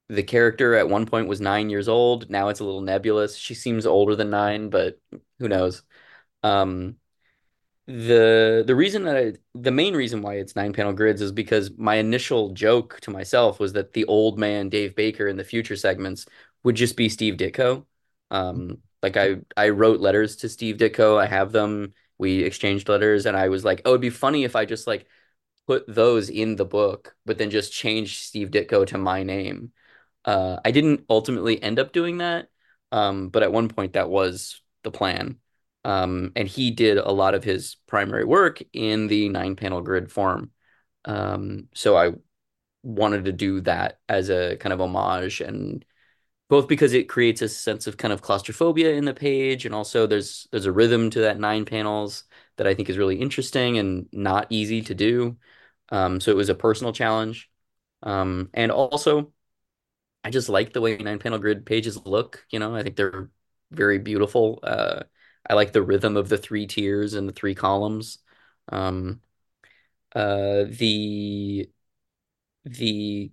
[0.08, 2.30] the character at one point was nine years old.
[2.30, 3.36] Now it's a little nebulous.
[3.36, 4.98] She seems older than nine, but
[5.38, 5.82] who knows?
[6.42, 6.96] Um,
[7.86, 11.70] the the reason that I the main reason why it's nine panel grids is because
[11.76, 15.76] my initial joke to myself was that the old man Dave Baker in the future
[15.76, 16.24] segments
[16.62, 17.84] would just be Steve Ditko.
[18.30, 21.18] Um, like I I wrote letters to Steve Ditko.
[21.20, 21.92] I have them.
[22.18, 25.06] We exchanged letters, and I was like, oh, it'd be funny if I just like
[25.66, 29.72] put those in the book, but then just change Steve Ditko to my name.
[30.24, 32.48] Uh, I didn't ultimately end up doing that,
[32.92, 35.38] um, but at one point that was the plan.
[35.84, 40.10] Um, and he did a lot of his primary work in the nine panel grid
[40.10, 40.50] form.
[41.04, 42.12] Um, so I
[42.82, 45.84] wanted to do that as a kind of homage and
[46.48, 50.06] both because it creates a sense of kind of claustrophobia in the page, and also
[50.06, 52.24] there's there's a rhythm to that nine panels
[52.56, 55.36] that I think is really interesting and not easy to do.
[55.90, 57.50] Um, so it was a personal challenge.
[58.02, 59.33] Um, and also,
[60.24, 62.46] I just like the way nine panel grid pages look.
[62.50, 63.30] You know, I think they're
[63.70, 64.60] very beautiful.
[64.62, 65.02] Uh,
[65.48, 68.18] I like the rhythm of the three tiers and the three columns.
[68.70, 69.20] Um,
[70.14, 71.70] uh, the
[72.64, 73.32] the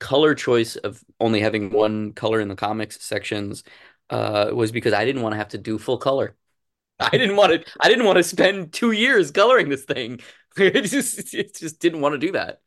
[0.00, 3.64] color choice of only having one color in the comics sections
[4.10, 6.36] uh, was because I didn't want to have to do full color.
[7.00, 7.72] I didn't want to.
[7.80, 10.20] I didn't want to spend two years coloring this thing.
[10.58, 12.62] It just, just didn't want to do that.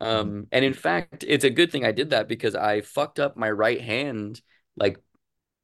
[0.00, 3.36] Um, and in fact, it's a good thing I did that because I fucked up
[3.36, 4.40] my right hand
[4.76, 4.98] like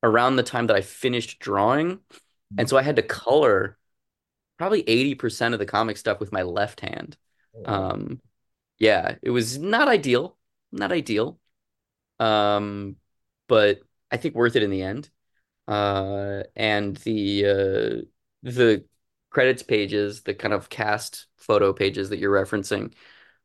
[0.03, 2.01] around the time that I finished drawing,
[2.59, 3.79] and so I had to color
[4.59, 7.17] probably 80% of the comic stuff with my left hand.
[7.65, 8.21] Um,
[8.79, 10.37] yeah, it was not ideal,
[10.73, 11.39] not ideal.
[12.19, 12.97] Um,
[13.49, 15.11] but I think worth it in the end.
[15.67, 18.05] Uh, and the uh,
[18.43, 18.85] the
[19.31, 22.93] credits pages, the kind of cast photo pages that you're referencing.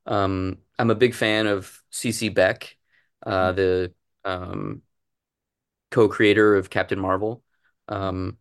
[0.09, 2.77] Um, I'm a big fan of CC Beck,
[3.25, 3.93] uh, the
[4.25, 4.83] um,
[5.91, 7.43] co-creator of Captain Marvel.
[7.87, 8.37] Um,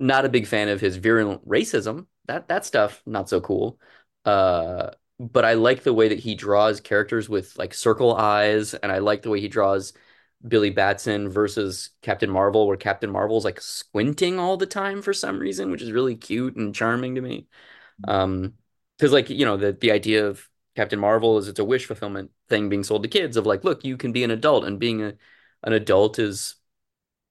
[0.00, 2.06] not a big fan of his virulent racism.
[2.26, 3.80] That that stuff not so cool.
[4.24, 4.90] Uh,
[5.20, 8.98] but I like the way that he draws characters with like circle eyes, and I
[8.98, 9.92] like the way he draws
[10.46, 15.38] Billy Batson versus Captain Marvel, where Captain Marvel's like squinting all the time for some
[15.38, 17.48] reason, which is really cute and charming to me.
[18.08, 18.54] Um,
[18.98, 22.30] because like you know the the idea of Captain Marvel is it's a wish fulfillment
[22.48, 25.02] thing being sold to kids of like, look, you can be an adult, and being
[25.02, 25.14] a
[25.62, 26.56] an adult is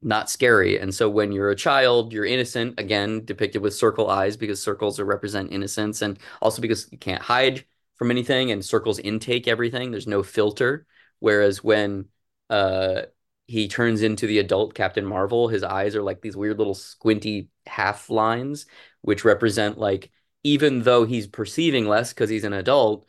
[0.01, 0.79] not scary.
[0.79, 4.99] And so when you're a child, you're innocent, again, depicted with circle eyes because circles
[4.99, 7.63] represent innocence and also because you can't hide
[7.95, 9.91] from anything and circles intake everything.
[9.91, 10.85] There's no filter.
[11.19, 12.05] Whereas when
[12.49, 13.03] uh
[13.47, 17.49] he turns into the adult Captain Marvel, his eyes are like these weird little squinty
[17.65, 18.65] half lines,
[19.01, 20.11] which represent like
[20.43, 23.05] even though he's perceiving less because he's an adult,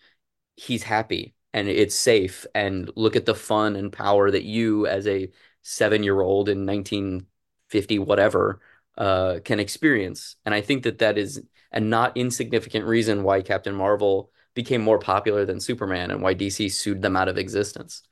[0.57, 2.47] he's happy and it's safe.
[2.55, 5.31] And look at the fun and power that you as a
[5.63, 8.61] seven year old in 1950, whatever,
[8.99, 10.37] uh, can experience.
[10.45, 14.99] And I think that that is a not insignificant reason why Captain Marvel became more
[14.99, 18.03] popular than Superman and why DC sued them out of existence.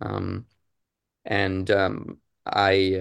[0.00, 0.46] Um,
[1.24, 2.94] and um, I,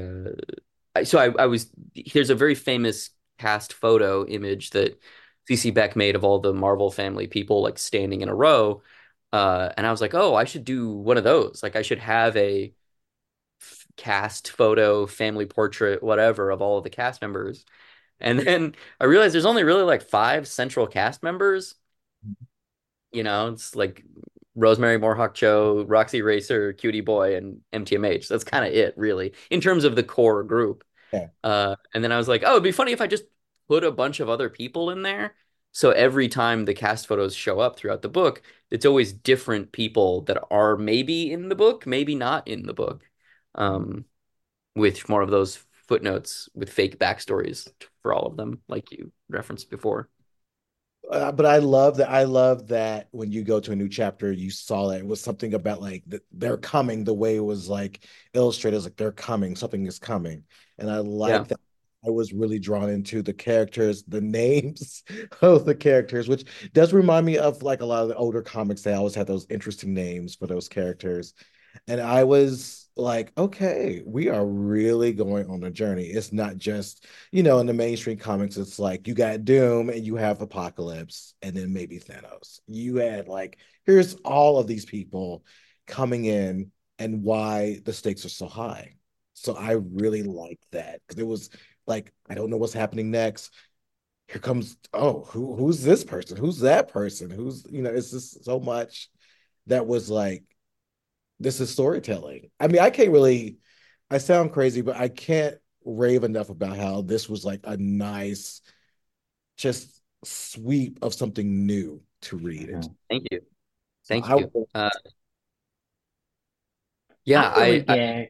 [0.95, 1.71] uh, so I, I was
[2.13, 4.99] there's a very famous cast photo image that
[5.49, 8.83] CC Beck made of all the Marvel family people like standing in a row.
[9.33, 11.61] Uh, and I was like, oh, I should do one of those.
[11.63, 12.73] Like, I should have a
[13.97, 17.65] cast photo, family portrait, whatever, of all of the cast members.
[18.21, 21.75] And then I realized there's only really like five central cast members.
[23.13, 24.03] You know, it's like
[24.55, 28.27] Rosemary Moorehawk-Cho, Roxy Racer, Cutie Boy, and MTMH.
[28.27, 30.83] That's kind of it, really, in terms of the core group.
[31.13, 31.27] Yeah.
[31.45, 33.23] Uh, and then I was like, oh, it'd be funny if I just
[33.69, 35.35] put a bunch of other people in there.
[35.71, 40.21] So every time the cast photos show up throughout the book, it's always different people
[40.23, 43.03] that are maybe in the book, maybe not in the book
[43.55, 44.05] um,
[44.75, 49.69] with more of those footnotes with fake backstories for all of them, like you referenced
[49.69, 50.09] before.
[51.09, 52.09] Uh, but I love that.
[52.09, 55.21] I love that when you go to a new chapter, you saw that it was
[55.21, 57.03] something about like the, they're coming.
[57.03, 59.55] The way it was like illustrated, like they're coming.
[59.55, 60.43] Something is coming,
[60.77, 61.43] and I like yeah.
[61.43, 61.59] that.
[62.05, 65.03] I was really drawn into the characters, the names
[65.41, 68.81] of the characters, which does remind me of like a lot of the older comics.
[68.81, 71.33] They always had those interesting names for those characters,
[71.87, 76.05] and I was like, okay, we are really going on a journey.
[76.05, 80.05] It's not just, you know, in the mainstream comics, it's like you got Doom and
[80.05, 82.59] you have Apocalypse and then maybe Thanos.
[82.67, 85.45] You had like, here's all of these people
[85.87, 88.95] coming in and why the stakes are so high.
[89.33, 91.49] So I really liked that because it was
[91.89, 93.51] like, I don't know what's happening next.
[94.27, 96.37] Here comes, oh, who who's this person?
[96.37, 97.31] Who's that person?
[97.31, 99.09] Who's, you know, it's just so much
[99.65, 100.43] that was like
[101.39, 102.51] this is storytelling.
[102.59, 103.57] I mean, I can't really,
[104.11, 108.61] I sound crazy, but I can't rave enough about how this was like a nice,
[109.57, 112.69] just sweep of something new to read.
[112.69, 112.85] It.
[113.09, 113.41] Thank you.
[114.07, 114.67] Thank so you.
[114.75, 114.89] I, uh,
[117.23, 118.29] yeah, really I, I,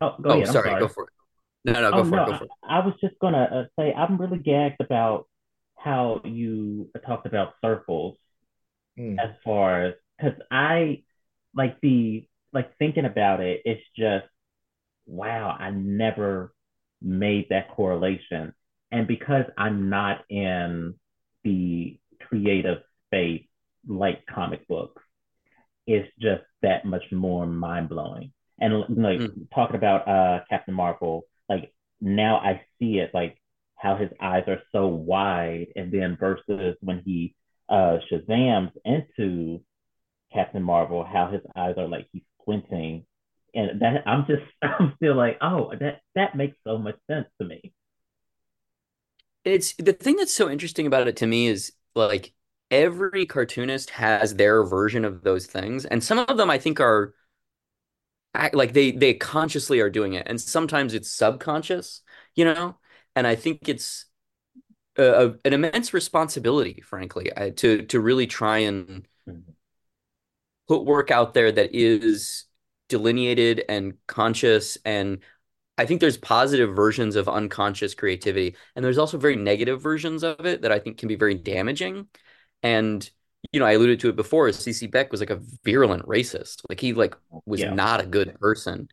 [0.00, 0.48] Oh, go oh, ahead.
[0.48, 1.10] Sorry, sorry, go for it.
[1.64, 2.26] No, no, go oh, for no, it.
[2.26, 2.50] Go for it.
[2.62, 5.26] I, I was just gonna uh, say I'm really gagged about
[5.76, 8.16] how you talked about circles
[8.98, 9.18] mm.
[9.18, 11.04] as far as because I
[11.54, 14.26] like the like thinking about it, it's just
[15.06, 16.52] wow, I never
[17.02, 18.54] made that correlation.
[18.90, 20.94] And because I'm not in
[21.44, 23.46] the creative space
[23.86, 25.02] like comic books,
[25.86, 28.32] it's just that much more mind blowing.
[28.60, 29.50] And like Mm.
[29.54, 33.38] talking about uh Captain Marvel, like now I see it like
[33.76, 37.34] how his eyes are so wide, and then versus when he
[37.68, 39.60] uh Shazams into
[40.32, 43.04] Captain Marvel, how his eyes are like he's squinting.
[43.54, 47.46] And that I'm just I'm still like, oh, that that makes so much sense to
[47.46, 47.72] me.
[49.44, 52.32] It's the thing that's so interesting about it to me is like
[52.70, 57.14] every cartoonist has their version of those things, and some of them I think are
[58.34, 62.02] act- like they they consciously are doing it, and sometimes it's subconscious,
[62.34, 62.78] you know.
[63.16, 64.06] And I think it's
[64.98, 69.42] a, an immense responsibility, frankly, I, to to really try and Mhm.
[70.68, 72.44] put work out there that is
[72.88, 75.18] delineated and conscious and
[75.78, 80.46] I think there's positive versions of unconscious creativity, and there's also very negative versions of
[80.46, 82.08] it that I think can be very damaging.
[82.62, 83.10] And
[83.52, 84.50] you know, I alluded to it before.
[84.52, 84.86] C.C.
[84.86, 86.62] Beck was like a virulent racist.
[86.68, 87.14] Like he like
[87.46, 87.70] was Yeah.
[87.74, 88.88] not a good person,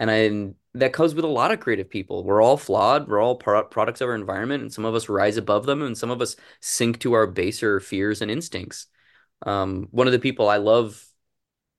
[0.00, 2.24] and I and that goes with a lot of creative people.
[2.24, 3.08] We're all flawed.
[3.08, 5.96] We're all pro products of our environment, and some of us rise above them, and
[5.96, 8.86] some of us sink to our baser fears and instincts.
[9.46, 11.04] Um, one of the people I love,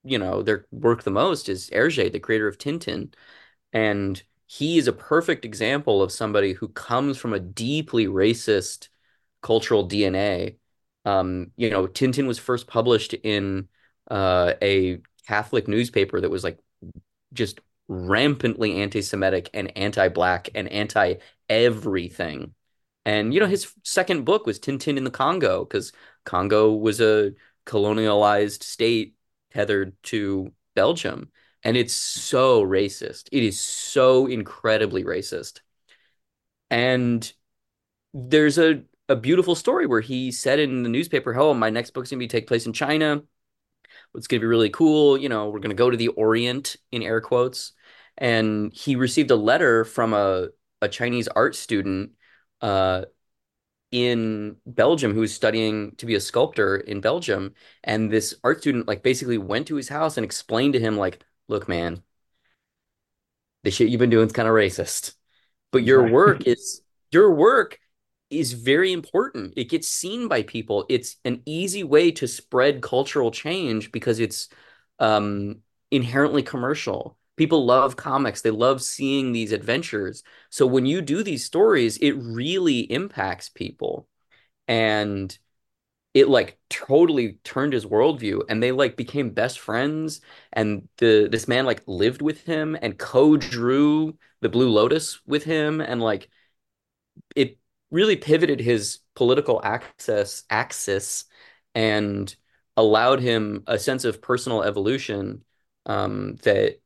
[0.04, 3.12] you know, their work the most is Hergé, the creator of Tintin.
[3.72, 8.88] And he is a perfect example of somebody who comes from a deeply racist
[9.42, 10.58] cultural DNA.
[11.04, 13.68] Um, you know, Tintin was first published in
[14.10, 16.58] uh, a Catholic newspaper that was like
[17.32, 22.54] just rampantly anti-Semitic and anti-black and anti-everything.
[23.06, 25.92] And you know, his second book was Tintin in the Congo because
[26.24, 27.32] Congo was a
[27.66, 29.14] colonialized state
[29.52, 31.30] tethered to Belgium.
[31.62, 33.28] And it's so racist.
[33.32, 35.60] It is so incredibly racist.
[36.70, 37.30] And
[38.14, 42.10] there's a, a beautiful story where he said in the newspaper, Oh, my next book's
[42.10, 43.22] gonna be take place in China.
[44.14, 45.18] It's gonna be really cool.
[45.18, 47.72] You know, we're gonna go to the Orient in air quotes.
[48.16, 50.48] And he received a letter from a,
[50.80, 52.12] a Chinese art student
[52.60, 53.06] uh,
[53.90, 57.54] in Belgium who was studying to be a sculptor in Belgium.
[57.82, 61.24] And this art student like basically went to his house and explained to him, like,
[61.48, 62.04] look, man,
[63.64, 65.14] the shit you've been doing is kind of racist.
[65.72, 67.80] But your work is your work
[68.30, 69.54] is very important.
[69.56, 70.86] It gets seen by people.
[70.88, 74.48] It's an easy way to spread cultural change because it's
[74.98, 75.56] um,
[75.90, 77.16] inherently commercial.
[77.36, 78.42] People love comics.
[78.42, 80.22] They love seeing these adventures.
[80.50, 84.06] So when you do these stories, it really impacts people.
[84.68, 85.36] And
[86.14, 90.20] it like totally turned his worldview and they like became best friends
[90.52, 95.80] and the this man like lived with him and co-drew the Blue Lotus with him
[95.80, 96.28] and like
[97.36, 97.58] it
[97.90, 101.24] really pivoted his political access axis
[101.74, 102.34] and
[102.76, 105.44] allowed him a sense of personal evolution
[105.86, 106.80] um, that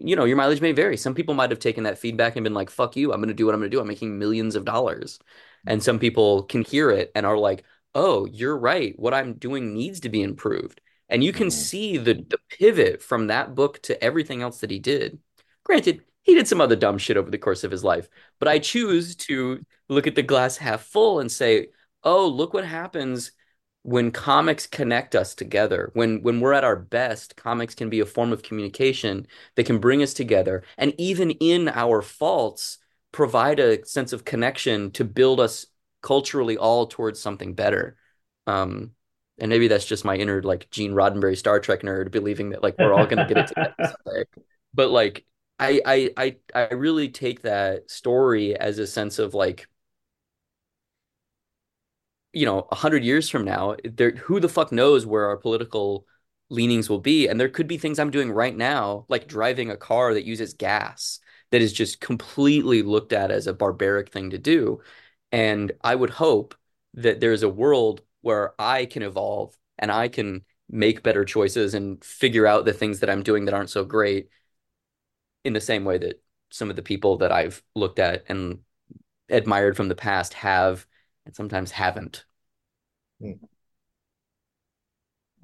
[0.00, 0.96] you know, your mileage may vary.
[0.96, 3.34] Some people might have taken that feedback and been like, fuck you, I'm going to
[3.34, 3.80] do what I'm going to do.
[3.80, 5.18] I'm making millions of dollars.
[5.66, 7.64] And some people can hear it and are like,
[7.94, 8.98] oh, you're right.
[8.98, 10.80] What I'm doing needs to be improved.
[11.08, 11.52] And you can Mhm.
[11.52, 15.18] see the, the pivot from that book to everything else that he did.
[15.64, 18.08] Granted, he did some other dumb shit over the course of his life,
[18.40, 21.68] but I choose to look at the glass half full and say,
[22.02, 23.32] oh, look what happens
[23.82, 25.90] when comics connect us together.
[25.92, 29.78] When when we're at our best, comics can be a form of communication that can
[29.78, 30.64] bring us together.
[30.78, 32.78] And even in our faults,
[33.12, 35.66] provide a sense of connection to build us
[36.02, 37.96] culturally all towards something better.
[38.46, 38.92] Um,
[39.38, 42.76] and maybe that's just my inner like Gene Roddenberry Star Trek nerd believing that like
[42.78, 44.24] we're all gonna get it together someday.
[44.72, 45.26] But like
[45.58, 49.68] I I I I really take that story as a sense of like
[52.32, 56.06] you know, a hundred years from now, there who the fuck knows where our political
[56.50, 57.28] leanings will be.
[57.28, 60.54] And there could be things I'm doing right now, like driving a car that uses
[60.54, 64.80] gas, that is just completely looked at as a barbaric thing to do.
[65.32, 66.54] And I would hope
[66.94, 72.02] that there's a world where I can evolve and I can make better choices and
[72.04, 74.28] figure out the things that I'm doing that aren't so great
[75.44, 78.60] in the same way that some of the people that I've looked at and
[79.30, 80.86] admired from the past have
[81.26, 82.24] and sometimes haven't.
[83.20, 83.34] That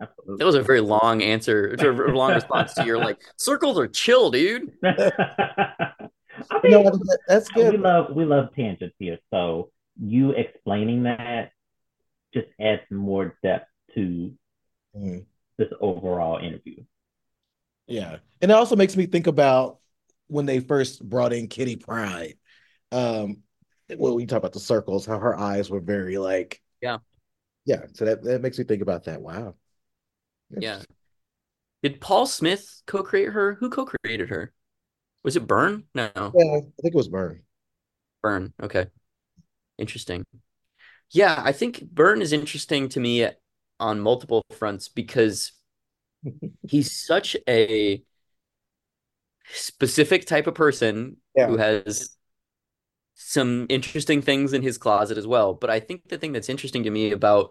[0.01, 0.45] Absolutely.
[0.47, 4.31] was a very long answer, to a long response to your like circles are chill,
[4.31, 4.73] dude.
[4.83, 6.09] I
[6.65, 7.81] You know, mean, that- that's we good.
[7.81, 9.19] love we love tangents here.
[9.31, 9.71] So
[10.03, 11.53] you explaining that
[12.33, 14.33] just adds more depth to
[14.95, 15.27] Mhm.
[15.59, 16.83] this overall interview.
[17.87, 18.19] Yeah.
[18.41, 19.80] And it also makes me think about
[20.31, 22.35] when they first brought in Kitty Pryde.
[22.93, 23.39] Um,
[23.97, 26.99] well, we talk about the circles, how her eyes were very like, Yeah.
[27.65, 27.87] yeah.
[27.95, 29.21] So that, that makes me think about that.
[29.21, 29.55] Wow.
[30.57, 30.81] Yeah.
[31.83, 33.55] Did Paul Smith co-create her?
[33.55, 34.53] Who co-created her?
[35.23, 35.85] Was it Byrne?
[35.95, 37.43] No, Yeah, I think it was Byrne.
[38.23, 38.53] Byrne.
[38.63, 38.87] Okay.
[39.79, 40.25] Interesting.
[41.11, 43.27] Yeah, I think Byrne is interesting to me
[43.79, 45.53] on multiple fronts because
[46.69, 48.03] he's such a
[49.53, 51.47] specific type of person Yeah.
[51.49, 52.17] who has
[53.15, 55.55] some interesting things in his closet as well.
[55.55, 57.51] But I think the thing that's interesting to me about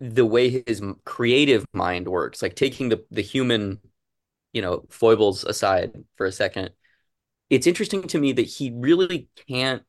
[0.00, 3.80] the way his creative mind works, like taking the the human,
[4.52, 6.70] you know, foibles aside for a second,
[7.50, 9.82] it's interesting to me that he really can't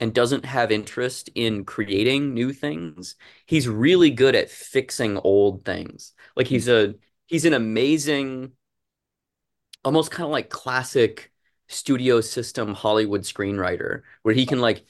[0.00, 3.16] and doesn't have interest in creating new things.
[3.46, 6.14] He's really good at fixing old things.
[6.36, 6.94] Like he's a
[7.26, 8.52] he's an amazing
[9.86, 11.32] almost kind of like classic
[11.68, 14.84] studio system Hollywood screenwriter where he can like,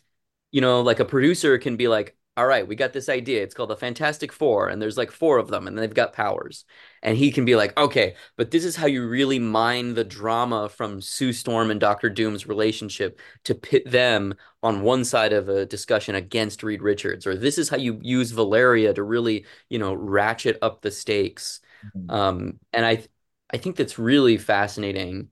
[0.53, 3.43] you know, like a producer can be like, all right, we got this idea.
[3.43, 6.67] It's called the Fantastic Four, and there's like four of them, and they've got powers.
[7.03, 10.69] And he can be like, okay, but this is how you really mine the drama
[10.69, 15.65] from Sue Storm and Doctor Doom's relationship to pit them on one side of a
[15.65, 19.95] discussion against Reed Richards, or this is how you use Valeria to really, you know,
[19.95, 21.61] ratchet up the stakes.
[21.95, 22.11] Mhm.
[22.11, 23.05] Um, and I
[23.53, 25.31] I think that's really fascinating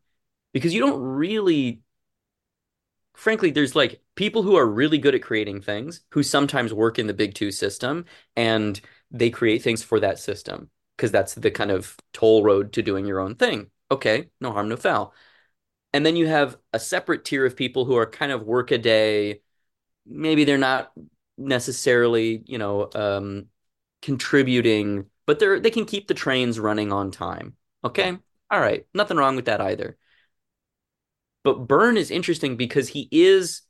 [0.53, 1.83] because you don't really,
[3.17, 7.07] frankly, there's like people who are really good at creating things who sometimes work in
[7.07, 8.05] the big two system
[8.37, 12.83] and they create things for that system because that's the kind of toll road to
[12.83, 13.71] doing your own thing.
[13.91, 15.15] Okay, no harm, no foul.
[15.93, 18.79] And then you have a separate tier of people who are kind of work a
[18.79, 19.43] day.
[20.07, 20.93] Maybe they're not
[21.39, 23.47] necessarily, you know, um,
[24.03, 27.57] contributing, but they're they can keep the trains running on time.
[27.85, 28.18] Okay?
[28.51, 28.87] All right.
[28.95, 29.97] Nothing wrong with that either.
[31.43, 33.62] But Byrne is interesting because he is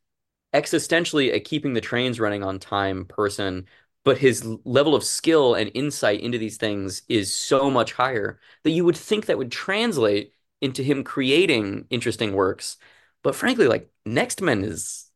[0.55, 3.67] existentially a keeping the trains running on time person,
[4.05, 8.71] but his level of skill and insight into these things is so much higher that
[8.73, 12.77] you would think that would translate into him creating interesting works.
[13.23, 15.11] But frankly, like Next Men is,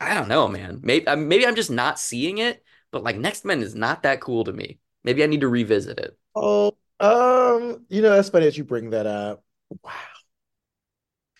[0.00, 0.80] I don't know, man.
[0.82, 4.20] Maybe uh, maybe I'm just not seeing it, but like Next Men is not that
[4.22, 4.80] cool to me.
[5.04, 6.18] Maybe I need to revisit it.
[6.34, 9.44] Oh, um, you know, that's funny that you bring that up.
[9.84, 9.92] Wow.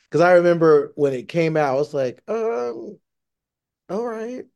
[0.05, 2.99] Because I remember when it came out, I was like, um,
[3.91, 4.47] all right.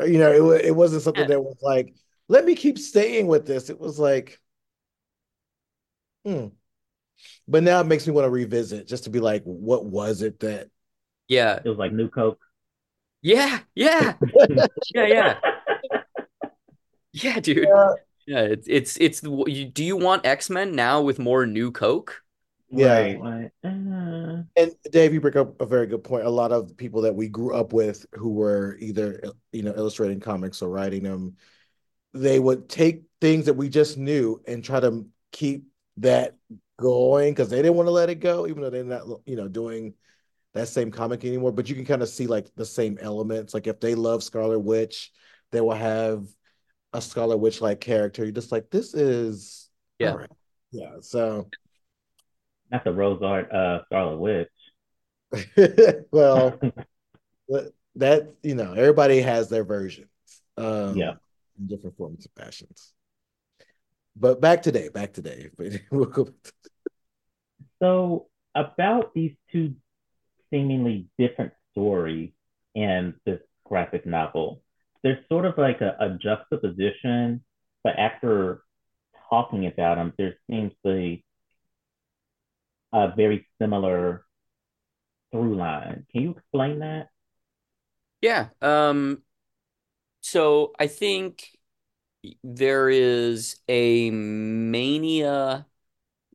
[0.00, 1.94] Uh, You know, it, it wasn't something that was like,
[2.28, 3.70] let me keep staying with this.
[3.70, 4.40] It was like,
[6.24, 6.48] hmm.
[7.48, 10.40] But now it makes me want to revisit just to be like, what was it
[10.40, 10.70] that
[11.28, 12.40] yeah, It was like New Coke.
[13.22, 14.14] yeah, yeah,
[14.94, 15.40] yeah, yeah,
[17.12, 17.68] yeah, dude.
[17.68, 17.94] Yeah,
[18.26, 22.22] Yeah, it's it's it's the you, do you want X-Men now with more new Coke?
[22.70, 22.94] yeah.
[22.94, 23.20] Right.
[23.20, 26.26] Like, uh, And Dave, you bring up a very good point.
[26.26, 30.20] A lot of people that we grew up with who were either, you know, illustrating
[30.20, 31.36] comics or writing them,
[32.14, 35.64] they would take things that we just knew and try to keep
[35.98, 36.36] that
[36.78, 39.48] going because they didn't want to let it go, even though they're not, you know,
[39.48, 39.94] doing
[40.54, 41.52] that same comic anymore.
[41.52, 43.54] But you can kind of see like the same elements.
[43.54, 45.12] Like if they love Scarlet Witch,
[45.52, 46.26] they will have
[46.92, 48.22] a Scarlet Witch like character.
[48.22, 49.68] You're just like, this is
[49.98, 50.14] Yeah.
[50.14, 50.30] right.
[50.70, 50.96] Yeah.
[51.00, 51.48] So,
[52.70, 54.48] not the Rose Art uh Scarlet Witch.
[56.10, 56.58] well,
[57.96, 60.08] that, you know, everybody has their versions,
[60.58, 60.62] Yeah.
[60.64, 61.18] um,
[61.58, 62.92] in different forms of fashions.
[64.16, 65.50] But back today, back today.
[65.90, 66.52] We'll go back to-
[67.80, 69.74] So about these two
[70.50, 72.30] seemingly different stories
[72.74, 74.62] in this graphic novel,
[75.02, 77.44] there's sort of like a, a juxtaposition,
[77.84, 78.62] but after
[79.30, 81.24] talking about them, there seems to be
[82.92, 84.24] a very similar
[85.30, 86.06] through line.
[86.12, 87.08] Can you explain that?
[88.20, 88.48] Yeah.
[88.60, 89.22] Um,
[90.20, 91.56] so I think
[92.44, 95.66] there is a mania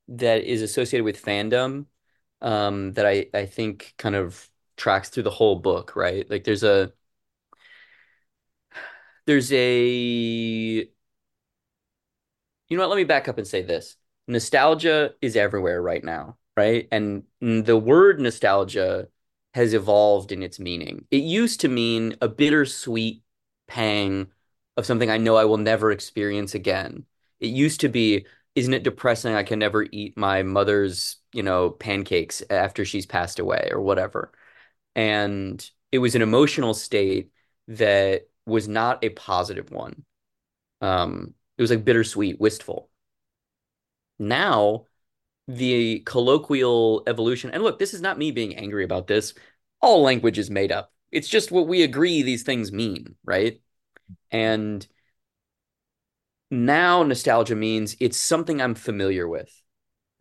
[0.10, 1.88] that is associated with fandom,
[2.42, 6.30] um, that I I think kind of tracks through the whole book, right?
[6.30, 6.94] Like there's a
[9.28, 10.90] there's a
[12.70, 12.90] You know what?
[12.90, 13.96] Let me back up and say this.
[14.28, 16.88] Nostalgia is everywhere right now, right?
[16.92, 19.08] And the word nostalgia
[19.54, 21.06] has evolved in its meaning.
[21.12, 23.24] It used to mean a bittersweet
[23.68, 24.28] pang
[24.76, 27.06] of something I know I will never experience again.
[27.40, 28.26] It used to be,
[28.56, 29.34] isn't it depressing?
[29.34, 34.32] I can never eat my mother's, you know, pancakes after she's passed away or whatever.
[34.96, 37.32] And it was an emotional state
[37.70, 40.06] that was not a positive one.
[40.82, 42.90] Um, it was like bittersweet, wistful.
[44.20, 44.86] Now,
[45.48, 49.36] the colloquial evolution, and look, this is not me being angry about this.
[49.82, 50.94] All language is made up.
[51.12, 53.62] It's just what we agree these things mean, right?
[54.32, 54.88] And
[56.50, 59.52] now nostalgia means it's something I'm familiar with.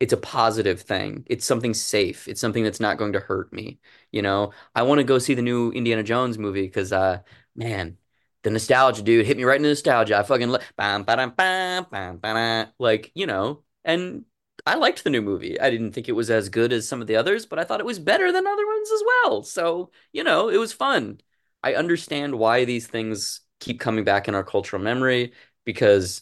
[0.01, 1.23] it's a positive thing.
[1.27, 2.27] It's something safe.
[2.27, 3.79] It's something that's not going to hurt me.
[4.11, 7.21] You know, I want to go see the new Indiana Jones movie because, uh,
[7.55, 7.97] man,
[8.43, 10.17] the nostalgia, dude, hit me right in the nostalgia.
[10.17, 14.25] I fucking li- bam, bam, bam, bam, bam, like, you know, and
[14.65, 15.59] I liked the new movie.
[15.59, 17.79] I didn't think it was as good as some of the others, but I thought
[17.79, 19.43] it was better than other ones as well.
[19.43, 21.19] So, you know, it was fun.
[21.63, 25.33] I understand why these things keep coming back in our cultural memory
[25.65, 26.21] because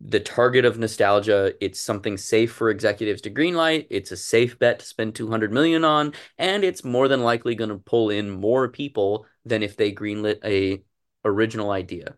[0.00, 1.52] the target of nostalgia.
[1.60, 3.86] It's something safe for executives to greenlight.
[3.90, 7.70] It's a safe bet to spend 200 million on, and it's more than likely going
[7.70, 10.82] to pull in more people than if they greenlit a
[11.24, 12.16] original idea.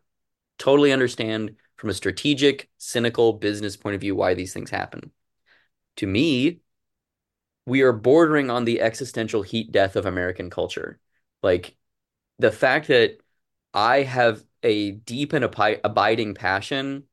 [0.59, 5.11] Totally understand from a strategic, cynical business point of view why these things happen.
[5.97, 6.61] To me,
[7.67, 10.99] we are bordering on the existential heat death of American culture.
[11.43, 11.77] Like
[12.39, 13.19] the fact that
[13.75, 17.05] I have a deep and abiding passion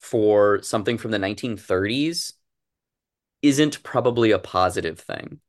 [0.00, 2.34] for something from the 1930s
[3.42, 5.40] isn't probably a positive thing.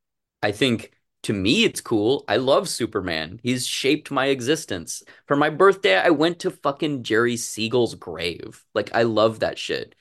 [0.41, 0.91] I think
[1.25, 2.23] to me it's cool.
[2.27, 3.39] I love Superman.
[3.41, 5.01] He's shaped my existence.
[5.25, 8.63] For my birthday, I went to fucking Jerry Siegel's grave.
[8.75, 9.95] Like I love that shit.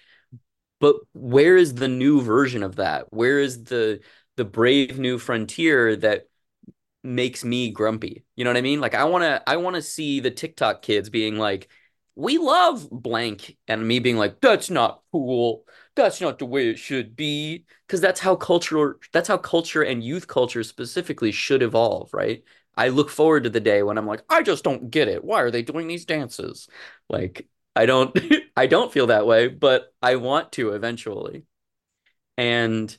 [0.80, 3.12] But where is the new version of that?
[3.12, 4.00] Where is the
[4.36, 6.28] the brave new frontier that
[7.02, 8.24] makes me grumpy?
[8.36, 8.80] You know what I mean?
[8.80, 11.70] Like I want to I want to see the TikTok kids being like
[12.16, 15.64] we love blank and me being like that's not cool.
[15.96, 17.64] That's not the way it should be.
[17.86, 22.44] Because that's how culture that's how culture and youth culture specifically should evolve right?
[22.76, 25.24] I look forward to the day when i'm like i just don't get it.
[25.24, 26.68] Why are they doing these dances?
[27.08, 28.16] Like i don't
[28.56, 31.44] i don't feel that way but i want to eventually.
[32.36, 32.96] And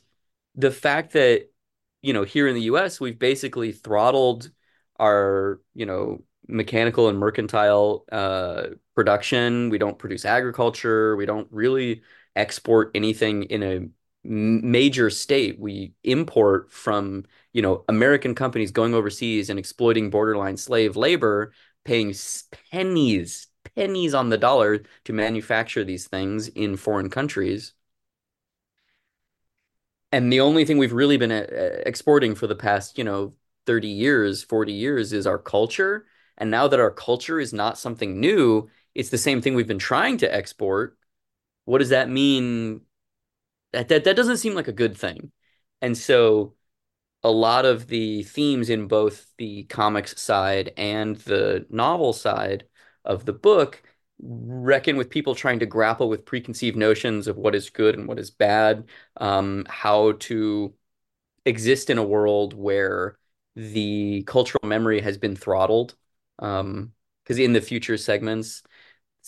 [0.56, 1.50] the fact that
[2.02, 4.50] you know here in the us we've basically throttled
[4.98, 9.70] our you know mechanical and mercantile uh, production.
[9.70, 11.14] We don't produce agriculture.
[11.16, 12.02] We don't really
[12.34, 13.88] export anything in a
[14.24, 15.60] major state.
[15.60, 21.52] We import from, you know, American companies going overseas and exploiting borderline slave labor,
[21.84, 22.12] paying
[22.72, 27.74] pennies, pennies on the dollar to manufacture these things in foreign countries.
[30.10, 31.46] And the only thing we've really been uh,
[31.84, 33.34] exporting for the past, you know,
[33.66, 36.06] 30 years, 40 years is our culture
[36.38, 39.78] and now that our culture is not something new, it's the same thing we've been
[39.78, 40.96] trying to export.
[41.66, 42.80] What does that mean?
[43.72, 45.32] That, that, that doesn't seem like a good thing.
[45.82, 46.54] And so
[47.22, 52.64] a lot of the themes in both the comics side and the novel side
[53.04, 53.82] of the book
[54.18, 58.18] reckon with people trying to grapple with preconceived notions of what is good and what
[58.18, 58.84] is bad,
[59.18, 60.72] um, how to
[61.44, 63.18] exist in a world where
[63.56, 65.94] the cultural memory has been throttled
[66.38, 66.92] um,
[67.22, 68.62] because in the future segments,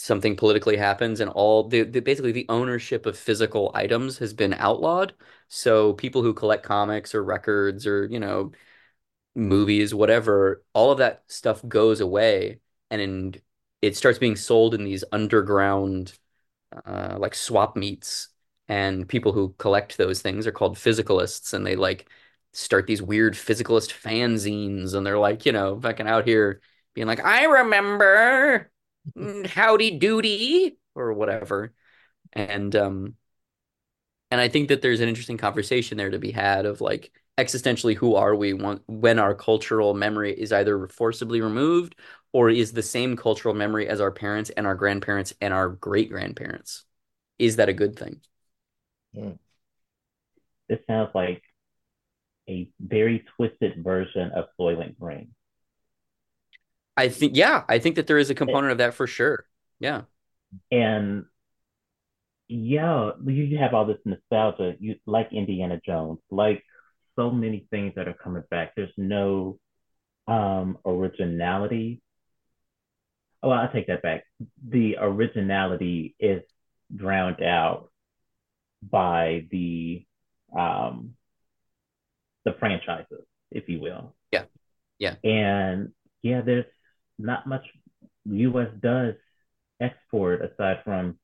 [0.00, 4.54] something politically happens and all the, the basically the ownership of physical items has been
[4.54, 5.12] outlawed.
[5.48, 8.52] So people who collect comics or records or, you know,
[9.34, 13.34] movies, whatever, all of that stuff goes away and in,
[13.82, 16.16] it starts being sold in these underground
[16.86, 18.28] uh, like swap meets
[18.68, 22.08] and people who collect those things are called physicalists and they like
[22.52, 26.60] start these weird physicalist fanzines and they're like, you know, fucking out here
[26.94, 28.70] being like, I remember
[29.46, 31.72] howdy doody or whatever.
[32.32, 33.14] And um
[34.30, 37.94] and I think that there's an interesting conversation there to be had of like existentially
[37.94, 41.94] who are we when our cultural memory is either forcibly removed
[42.32, 46.10] or is the same cultural memory as our parents and our grandparents and our great
[46.10, 46.84] grandparents.
[47.38, 48.20] Is that a good thing?
[49.14, 49.32] Hmm.
[50.68, 51.42] This sounds like
[52.48, 55.34] a very twisted version of Soylent Green.
[56.98, 59.46] I think yeah, I think that there is a component of that for sure.
[59.78, 60.02] Yeah.
[60.72, 61.26] And
[62.48, 66.64] yeah, you have all this nostalgia, you like Indiana Jones, like
[67.14, 68.72] so many things that are coming back.
[68.74, 69.58] There's no
[70.26, 72.02] um originality.
[73.42, 74.24] Oh, I take that back.
[74.66, 76.42] The originality is
[76.94, 77.90] drowned out
[78.82, 80.04] by the
[80.58, 81.14] um
[82.44, 84.16] the franchises, if you will.
[84.32, 84.44] Yeah.
[84.98, 85.14] Yeah.
[85.22, 85.92] And
[86.22, 86.64] yeah, there's
[87.18, 87.66] not much
[88.26, 88.68] U.S.
[88.80, 89.14] does
[89.80, 91.18] export aside from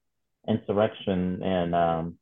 [0.48, 2.18] insurrection and um,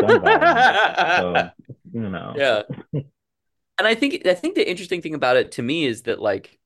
[0.00, 0.22] gun
[1.18, 1.50] so
[1.92, 2.62] you know, yeah.
[2.92, 6.58] and I think I think the interesting thing about it to me is that like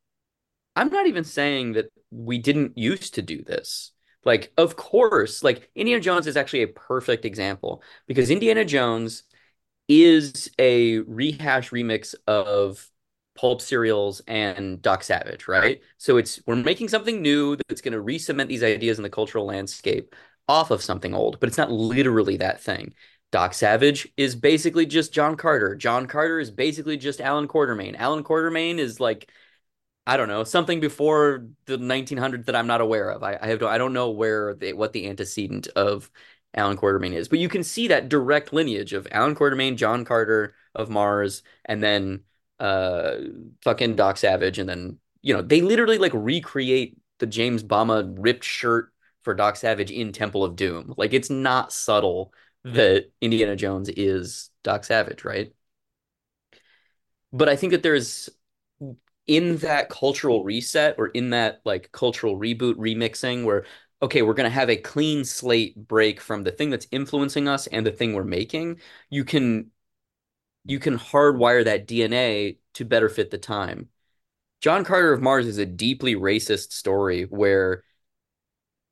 [0.76, 3.92] I'm not even saying that we didn't used to do this.
[4.24, 9.24] Like, of course, like Indiana Jones is actually a perfect example because Indiana Jones
[9.88, 12.88] is a rehash remix of
[13.34, 15.80] pulp serials and Doc Savage, right?
[15.98, 19.46] So it's we're making something new that's going to re-cement these ideas in the cultural
[19.46, 20.14] landscape
[20.48, 22.94] off of something old, but it's not literally that thing.
[23.30, 25.74] Doc Savage is basically just John Carter.
[25.74, 29.30] John Carter is basically just Allan Quatermain Allan Quatermain is like
[30.06, 33.22] I don't know something before the 1900s that I'm not aware of.
[33.22, 36.10] I, I have I don't know where they, what the antecedent of
[36.54, 40.54] Allan Quatermain is, but you can see that direct lineage of Allan Quatermain, John Carter
[40.74, 42.24] of Mars, and then
[42.62, 43.16] uh
[43.62, 48.44] fucking Doc Savage, and then you know they literally like recreate the James Bama ripped
[48.44, 48.92] shirt
[49.22, 50.94] for Doc Savage in Temple of Doom.
[50.96, 52.32] Like it's not subtle
[52.64, 55.52] that Indiana Jones is Doc Savage, right?
[57.32, 58.28] But I think that there's
[59.26, 63.64] in that cultural reset or in that like cultural reboot remixing where
[64.02, 67.68] okay, we're going to have a clean slate break from the thing that's influencing us
[67.68, 69.70] and the thing we're making, you can
[70.64, 73.88] you can hardwire that DNA to better fit the time.
[74.60, 77.82] John Carter of Mars is a deeply racist story where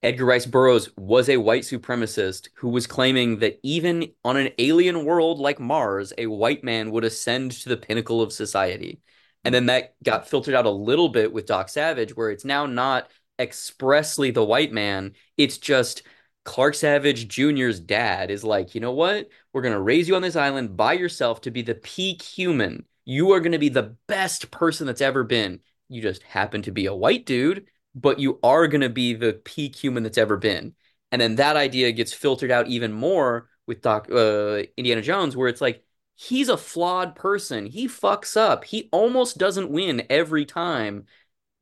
[0.02, 5.04] Edgar Rice Burroughs was a white supremacist who was claiming that even on an alien
[5.04, 9.00] world like Mars, a white man would ascend to the pinnacle of society.
[9.44, 12.66] And then that got filtered out a little bit with Doc Savage, where it's now
[12.66, 16.02] not expressly the white man, it's just
[16.50, 19.28] Clark Savage Jr.'s dad is like, you know what?
[19.52, 22.84] We're going to raise you on this island by yourself to be the peak human.
[23.04, 25.60] You are going to be the best person that's ever been.
[25.88, 29.34] You just happen to be a white dude but you are going to be the
[29.44, 30.74] peak human that's ever been.
[31.12, 35.48] And then that idea gets filtered out even more with Doc uh, Indiana Jones, where
[35.48, 35.84] it's like
[36.14, 37.66] he's a flawed person.
[37.66, 38.64] He fucks up.
[38.64, 41.06] He almost doesn't win every time,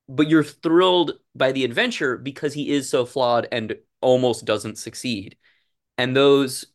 [0.08, 5.36] but you're thrilled by the adventure because he is so flawed and almost doesn't succeed.
[5.96, 6.66] And those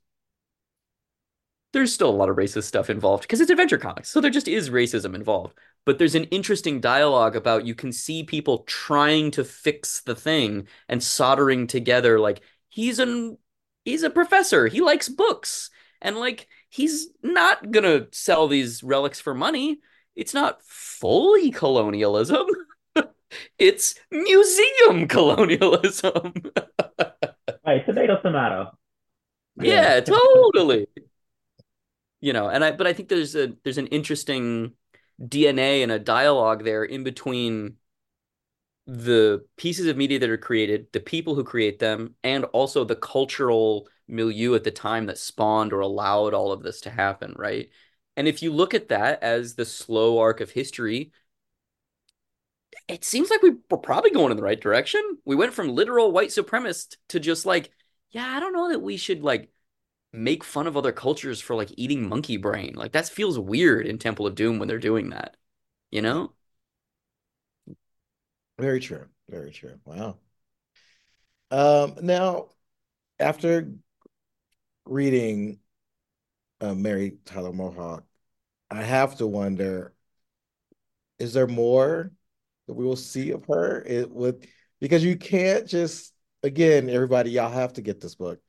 [1.74, 4.10] there's still a lot of racist stuff involved because it's adventure comics.
[4.10, 5.58] So there just is racism involved.
[5.86, 10.68] But there's an interesting dialogue about you can see people trying to fix the thing
[10.88, 13.38] and soldering together like he's an
[13.84, 14.68] he's a professor.
[14.68, 15.72] He likes books.
[16.02, 19.80] And like he's not gonna sell these relics for money.
[20.16, 22.46] It's not fully colonialism.
[23.58, 26.34] it's museum colonialism.
[27.66, 28.78] right, tomato tomato.
[29.56, 30.88] Yeah, totally
[32.24, 34.72] you know and i but i think there's a there's an interesting
[35.22, 37.76] dna and a dialogue there in between
[38.88, 42.96] the pieces of media that are created the people who create them and also the
[42.96, 47.70] cultural milieu at the time that spawned or allowed all of this to happen right
[48.16, 51.12] and if you look at that as the slow arc of history
[52.88, 56.12] it seems like we were probably going in the right direction we went from literal
[56.12, 57.72] white supremacist to just like
[58.12, 59.50] yeah i don't know that we should like
[60.14, 62.76] make fun of other cultures for like eating monkey brain.
[62.76, 65.36] Like that feels weird in Temple of Doom when they're doing that.
[65.92, 66.34] You know?
[68.60, 69.08] Very true.
[69.28, 69.80] Very true.
[69.86, 70.18] Wow.
[71.50, 72.50] Um, now,
[73.20, 73.72] after
[74.86, 75.60] reading
[76.62, 78.04] uh, Mary Tyler Moorehawk,
[78.70, 79.94] I have to wonder:
[81.20, 82.12] Is there more
[82.68, 83.82] that we will see of her?
[83.82, 84.48] It would
[84.80, 88.40] because you can't just again, everybody, y'all have to get this book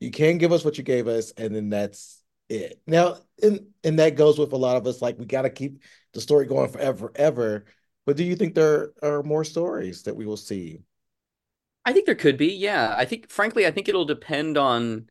[0.00, 2.80] you can give us what you gave us, and then that's it.
[2.86, 5.00] Now, and and that goes with a lot of us.
[5.00, 7.64] Like we got to keep the story going forever, ever.
[8.04, 10.80] But do you think there are more stories that we will see?
[11.84, 12.52] I think there could be.
[12.54, 15.08] Yeah, I think, frankly, I think it'll depend on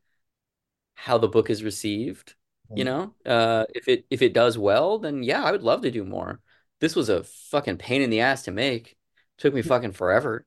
[0.94, 2.34] how the book is received.
[2.74, 2.98] You mm-hmm.
[3.24, 6.04] know, uh, if it if it does well, then yeah, I would love to do
[6.04, 6.40] more.
[6.80, 8.92] This was a fucking pain in the ass to make.
[8.92, 8.96] It
[9.38, 10.46] took me fucking forever.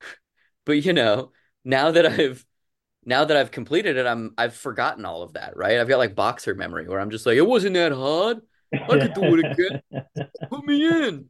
[0.64, 1.32] but you know,
[1.64, 2.44] now that I've
[3.04, 5.78] now that I've completed it, I'm I've forgotten all of that, right?
[5.78, 8.40] I've got like boxer memory where I'm just like, it wasn't that hard.
[8.72, 10.28] I could do it again.
[10.48, 11.26] Put me in.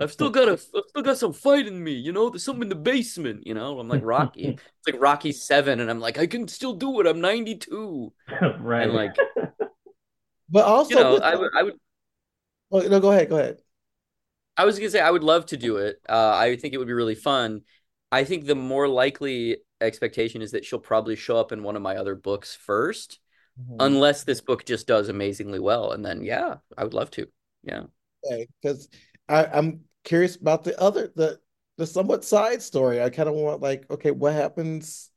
[0.00, 2.28] I've still got a I've still got some fight in me, you know.
[2.28, 3.78] There's something in the basement, you know.
[3.78, 4.46] I'm like Rocky.
[4.48, 7.06] It's like Rocky Seven, and I'm like, I can still do it.
[7.06, 8.12] I'm 92,
[8.60, 8.82] right?
[8.82, 9.16] And like,
[10.50, 11.74] but also, you know, I would, I would.
[12.74, 13.58] Well, no, go ahead, go ahead.
[14.56, 16.00] I was gonna say I would love to do it.
[16.08, 17.62] Uh, I think it would be really fun.
[18.10, 21.82] I think the more likely expectation is that she'll probably show up in one of
[21.82, 23.18] my other books 1st
[23.60, 23.76] mm-hmm.
[23.78, 25.92] unless this book just does amazingly well.
[25.92, 27.28] And then, yeah, I would love to.
[27.62, 27.84] Yeah.
[28.60, 28.88] Because
[29.30, 31.38] okay, I'm curious about the other, the,
[31.76, 33.00] the somewhat side story.
[33.00, 35.10] I kind of want like, okay, what happens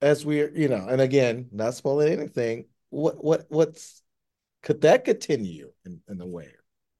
[0.00, 2.68] as we're, you know, and again, not spoiling anything.
[2.88, 4.02] What, what, what's,
[4.68, 6.50] could that continue in, in a way?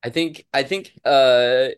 [0.02, 1.68] I think, I think, uh,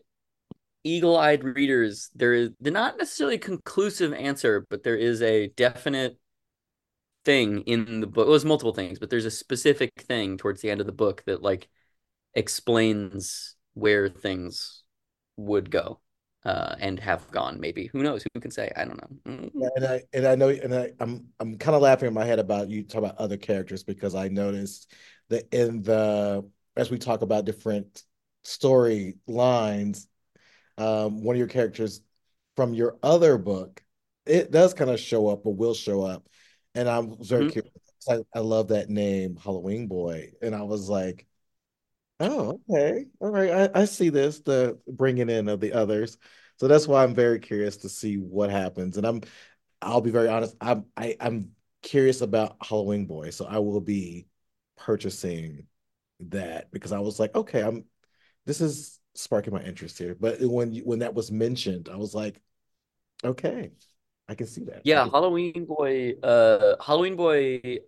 [0.85, 6.17] eagle-eyed readers, there is they're not necessarily a conclusive answer, but there is a definite
[7.25, 8.23] thing in the book.
[8.25, 11.23] Well, there's multiple things, but there's a specific thing towards the end of the book
[11.25, 11.67] that like
[12.35, 14.83] explains where things
[15.35, 15.99] would go.
[16.45, 17.59] Uh, and have gone.
[17.59, 18.23] Maybe who knows?
[18.33, 18.71] Who can say?
[18.75, 19.33] I don't know.
[19.53, 19.75] Yeah, Mm.
[19.75, 22.39] and I and I know and I, I'm I'm kind of laughing in my head
[22.39, 24.91] about you talk about other characters because I noticed
[25.29, 28.03] that in the as we talk about different
[28.43, 30.07] story lines,
[30.77, 32.01] um, one of your characters
[32.55, 33.83] from your other book,
[34.25, 36.27] it does kind of show up or will show up.
[36.75, 37.51] And I'm very Mhm.
[37.51, 37.73] curious.
[38.09, 40.31] I, I love that name, Halloween Boy.
[40.41, 41.27] And I was like,
[42.21, 43.05] oh, okay.
[43.19, 43.51] All right.
[43.51, 46.17] I, I see this, the bringing in of the others.
[46.57, 48.97] So that's why I'm very curious to see what happens.
[48.97, 49.21] And I'm
[49.81, 50.55] I'll be very honest.
[50.61, 51.51] I'm I, I'm
[51.81, 54.27] curious about Halloween Boy, so I will be
[54.77, 55.65] purchasing
[56.19, 57.85] that because I was like, okay, I'm
[58.45, 60.15] this is sparking my interest here.
[60.19, 62.39] But when you, when that was mentioned, I was like,
[63.23, 63.71] okay,
[64.27, 64.81] I can see that.
[64.83, 66.13] Yeah, Halloween Boy.
[66.21, 67.79] Uh, Halloween Boy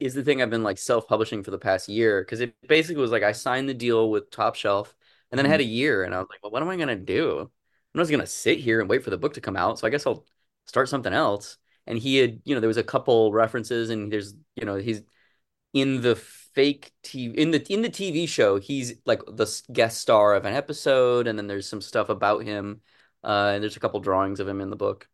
[0.00, 3.10] is the thing I've been like self-publishing for the past year because it basically was
[3.10, 4.94] like I signed the deal with Top Shelf,
[5.30, 5.52] and then I Mhm.
[5.52, 7.40] had a year, and I was like, well, what am I gonna do?
[7.40, 7.48] I'm
[7.94, 9.90] not just gonna sit here and wait for the book to come out, so I
[9.90, 10.26] guess I'll
[10.66, 11.58] start something else.
[11.86, 15.02] And he had, you know, there was a couple references, and there's, you know, he's
[15.74, 20.34] in the fake TV in the in the TV show, he's like the guest star
[20.34, 22.80] of an episode, and then there's some stuff about him,
[23.24, 25.08] uh, and there's a couple drawings of him in the book.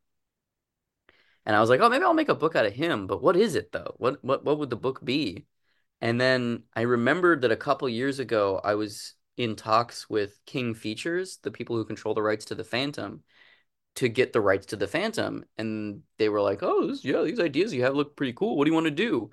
[1.46, 3.06] And I was like, oh, maybe I'll make a book out of him.
[3.06, 3.94] But what is it though?
[3.98, 5.46] What what what would the book be?
[6.00, 10.74] And then I remembered that a couple years ago I was in talks with King
[10.74, 13.22] Features, the people who control the rights to the Phantom,
[13.96, 15.44] to get the rights to the Phantom.
[15.58, 18.56] And they were like, oh, this, yeah, these ideas you have look pretty cool.
[18.56, 19.30] What do you want to do?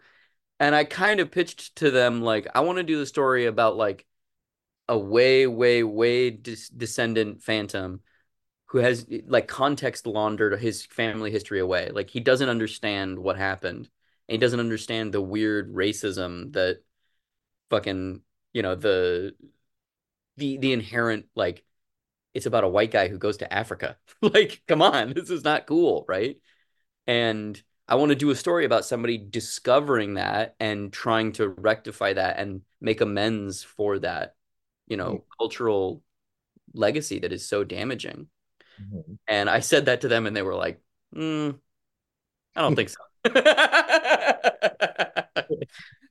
[0.59, 3.75] And I kind of pitched to them like, I want to do the story about
[3.75, 4.05] like
[4.87, 8.01] a way, way, way dis descendant Phantom
[8.71, 11.89] who has like context laundered his family history away.
[11.93, 13.89] Like he doesn't understand what happened.
[14.29, 16.81] And he doesn't understand the weird racism that
[17.69, 18.21] fucking,
[18.53, 19.35] you know, the
[20.37, 21.65] the the inherent like
[22.33, 23.97] it's about a white guy who goes to Africa.
[24.21, 26.37] like, come on, this is not cool, right?
[27.05, 32.13] And I want to do a story about somebody discovering that and trying to rectify
[32.13, 34.35] that and make amends for that,
[34.87, 35.23] you know, mm.
[35.37, 36.01] cultural
[36.73, 38.29] legacy that is so damaging.
[38.81, 39.17] Mhm.
[39.27, 40.81] And I said that to them, and they were like,
[41.15, 41.59] mm,
[42.55, 42.97] I don't think so.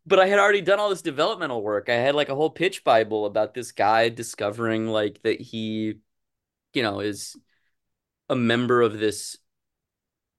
[0.07, 1.89] But I had already done all this developmental work.
[1.89, 5.99] I had like a whole pitch Bible about this guy discovering like that he,
[6.75, 7.37] you know, is
[8.29, 9.37] a member of this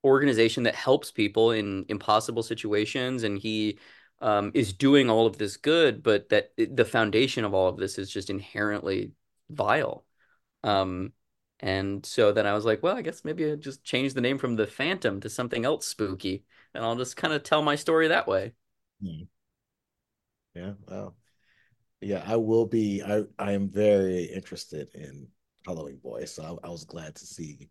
[0.03, 3.77] organization that helps people in impossible situations, and he
[4.19, 7.97] um, is doing all of this good, but that the foundation of all of this
[7.97, 9.11] is just inherently
[9.49, 10.05] vile.
[10.63, 11.13] Um,
[11.61, 14.37] and so then I was like, well, I guess maybe I just change the name
[14.37, 18.07] from the Phantom to something else spooky, and I'll just kind of tell my story
[18.09, 18.53] that way.
[19.01, 19.27] Mhm.
[20.55, 20.73] Yeah.
[20.87, 21.13] Wow.
[22.01, 23.03] Yeah, I will be.
[23.03, 25.27] I I am very interested in
[25.65, 27.69] Halloween Boy, so I, I was glad to see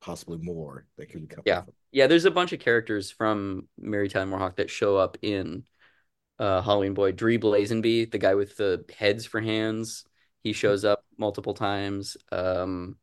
[0.00, 1.42] possibly more that could come.
[1.44, 1.62] Yeah.
[1.62, 1.74] from.
[1.92, 5.64] Yeah, there's a bunch of characters from Mary Tyler Moorehawk that show up in
[6.38, 7.12] uh, Halloween Boy.
[7.12, 10.04] Dree Blazenby, the guy with the heads for hands,
[10.48, 12.16] he shows up multiple times.
[12.32, 12.96] Um,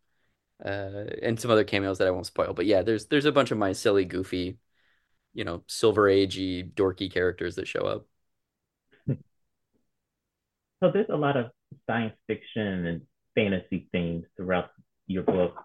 [0.63, 2.53] uh, and some other cameos that I won't spoil.
[2.53, 4.57] But yeah, there's there's a bunch of my silly, goofy,
[5.33, 8.05] you know, Silver Agey, dorky characters that show up.
[10.83, 11.51] So there's a lot of
[11.87, 13.01] science fiction and
[13.33, 14.69] fantasy themes throughout
[15.07, 15.55] your book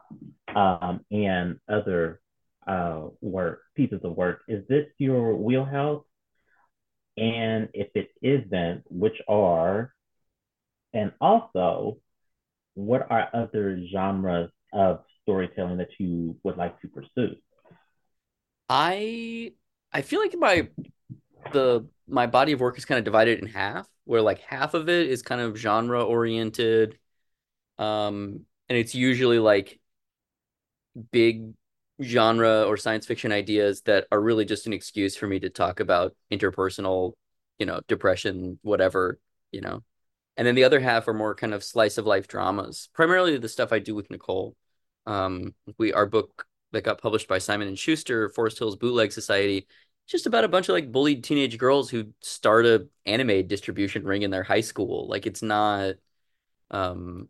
[0.55, 2.21] um, and other
[2.67, 4.43] uh, work pieces of work.
[4.49, 6.05] Is this your wheelhouse?
[7.17, 9.93] And if it isn't, which are?
[10.93, 11.99] And also,
[12.75, 17.37] what are other genres of storytelling that you would like to pursue?
[18.69, 19.53] I
[19.93, 20.69] I feel like my
[21.53, 24.89] the my body of work is kind of divided in half, where like half of
[24.89, 26.99] it is kind of genre oriented,
[27.79, 29.81] um, and it's usually like
[31.13, 31.53] big
[32.03, 35.81] genre or science fiction ideas that are really just an excuse for me to talk
[35.81, 37.13] about interpersonal,
[37.59, 39.19] you know, depression, whatever,
[39.53, 39.83] you know.
[40.37, 43.49] And then the other half are more kind of slice of life dramas, primarily the
[43.49, 44.57] stuff I do with Nicole.
[45.07, 49.67] Um, we our book that got published by Simon and Schuster, Forest Hills Bootleg Society,
[50.07, 54.23] just about a bunch of like bullied teenage girls who start a anime distribution ring
[54.23, 55.09] in their high school.
[55.09, 55.95] Like it's not
[56.71, 57.29] um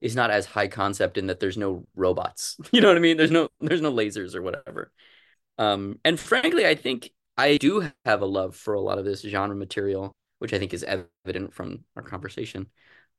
[0.00, 2.56] it's not as high concept in that there's no robots.
[2.72, 3.16] You know what I mean?
[3.16, 4.92] There's no there's no lasers or whatever.
[5.58, 9.22] Um, and frankly, I think I do have a love for a lot of this
[9.22, 10.14] genre material,
[10.44, 12.68] which I think is evident from our conversation.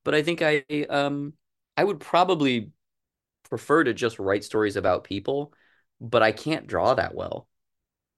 [0.06, 1.34] But I think I um
[1.78, 2.72] I would probably
[3.50, 5.54] prefer to just write stories about people,
[6.02, 7.48] but I can't draw that well.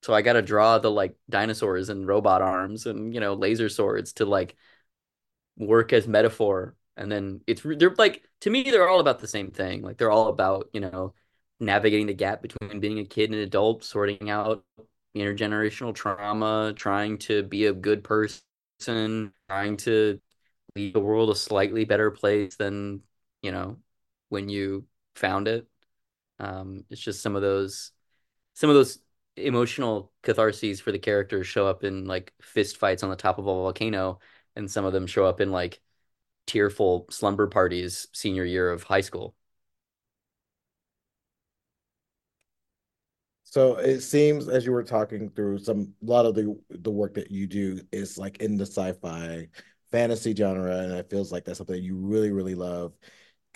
[0.04, 3.70] So I got to draw the like dinosaurs and robot arms and you know laser
[3.70, 4.56] swords to like
[5.58, 9.52] work as metaphor And then it's they're like to me they're all about the same
[9.52, 9.82] thing.
[9.82, 11.14] Like they're all about, you know,
[11.60, 14.64] navigating the gap between being a kid and an adult, sorting out
[15.16, 18.42] intergenerational trauma, trying to be a good person,
[18.80, 20.20] trying to
[20.76, 23.02] leave the world a slightly better place than,
[23.42, 23.78] you know,
[24.30, 25.68] when you found it.
[26.40, 27.92] Um, it's just some of those
[28.56, 29.00] some of those
[29.38, 33.48] emotional catharses for the characters show up in like fist fights on the top of
[33.48, 34.20] a volcano,
[34.58, 35.82] and some of them show up in like
[36.48, 39.37] tearful slumber parties senior year of high school.
[43.58, 47.16] So it seems as you were talking through some a lot of the the work
[47.16, 49.48] that you do is like in the sci-fi
[49.92, 52.94] fantasy genre, and it feels like that's something you really, really love.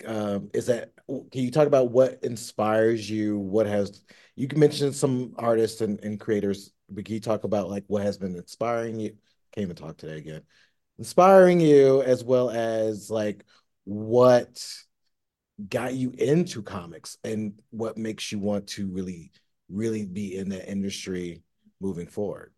[0.04, 3.38] Um, is that can you talk about what inspires you?
[3.38, 4.02] What has
[4.34, 8.02] you can mention some artists and, and creators, but can you talk about like what
[8.02, 9.10] has been inspiring you?
[9.52, 10.42] Can't even talk today again.
[10.98, 13.44] Inspiring you as well as like
[13.84, 14.66] what
[15.68, 19.30] got you into comics and what makes you want to really
[19.72, 21.42] really be in that industry
[21.80, 22.52] moving forward.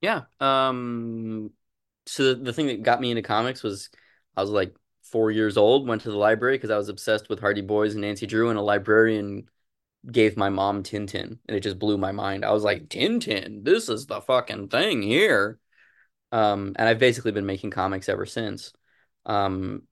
[0.00, 0.22] Yeah.
[0.40, 1.50] Um
[2.06, 3.90] so the, the thing that got me into comics was
[4.36, 7.40] I was like four years old, went to the library because I was obsessed with
[7.40, 9.48] Hardy Boys and Nancy Drew, and a librarian
[10.10, 12.44] gave my mom Tintin, and it just blew my mind.
[12.44, 15.58] I was like, Tintin, this is the fucking thing here.
[16.32, 18.72] Um, and I've basically been making comics ever since.
[19.26, 19.82] Um,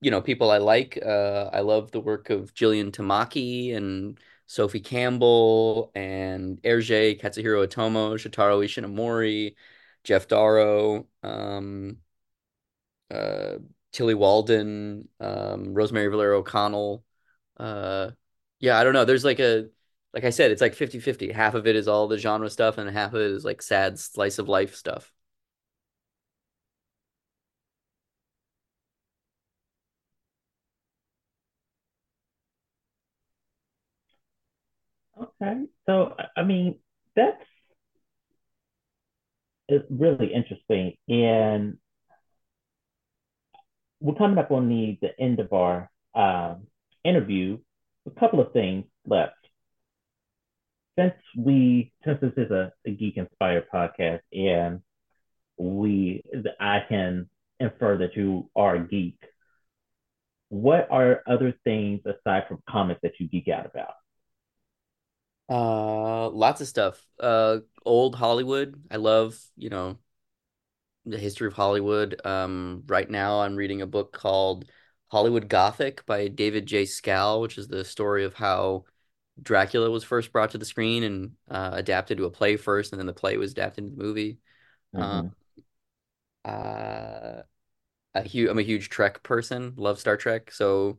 [0.00, 4.18] you know, people I like, uh, I love the work of Jillian Tamaki and
[4.52, 9.54] Sophie Campbell and Hergé Katsuhiro Otomo, Shotaro Ishinomori,
[10.04, 11.96] Geof Darrow, um,
[13.10, 13.54] uh,
[13.92, 17.02] Tillie Walden, um, Rosemary Valero O'Connell.
[17.56, 18.10] Uh,
[18.60, 19.06] yeah, I don't know.
[19.06, 19.68] There's like a,
[20.12, 21.32] like I said, it's like 50 50.
[21.32, 23.98] Half of it is all the genre stuff, and half of it is like sad
[23.98, 25.10] slice of life stuff.
[35.42, 35.62] Okay.
[35.86, 36.78] So, I mean,
[37.16, 37.42] that's
[39.90, 40.94] really interesting.
[41.08, 41.78] And
[44.00, 46.66] we're coming up on the, the end of our um,
[47.04, 47.58] interview.
[48.06, 49.34] A couple of things left.
[50.98, 54.80] Since we, since this is a, a geek inspired podcast, and
[55.56, 56.22] we,
[56.60, 57.30] I can
[57.60, 59.18] infer that you are a geek.
[60.48, 63.94] What are other things aside from comics that you geek out about?
[65.52, 67.04] Uh, lots of stuff.
[67.20, 68.82] Uh, old Hollywood.
[68.90, 69.98] I love, you know,
[71.04, 72.18] the history of Hollywood.
[72.24, 74.64] Um, right now I'm reading a book called
[75.08, 76.86] Hollywood Gothic by David J.
[76.86, 78.84] Skal, which is the story of how
[79.42, 82.98] Dracula was first brought to the screen and uh, adapted to a play first, and
[82.98, 84.38] then the play was adapted into the movie.
[84.94, 85.02] Mm-hmm.
[85.02, 85.32] Um,
[86.46, 87.42] uh,
[88.14, 90.50] a huge, I'm a huge Trek person, love Star Trek.
[90.50, 90.98] So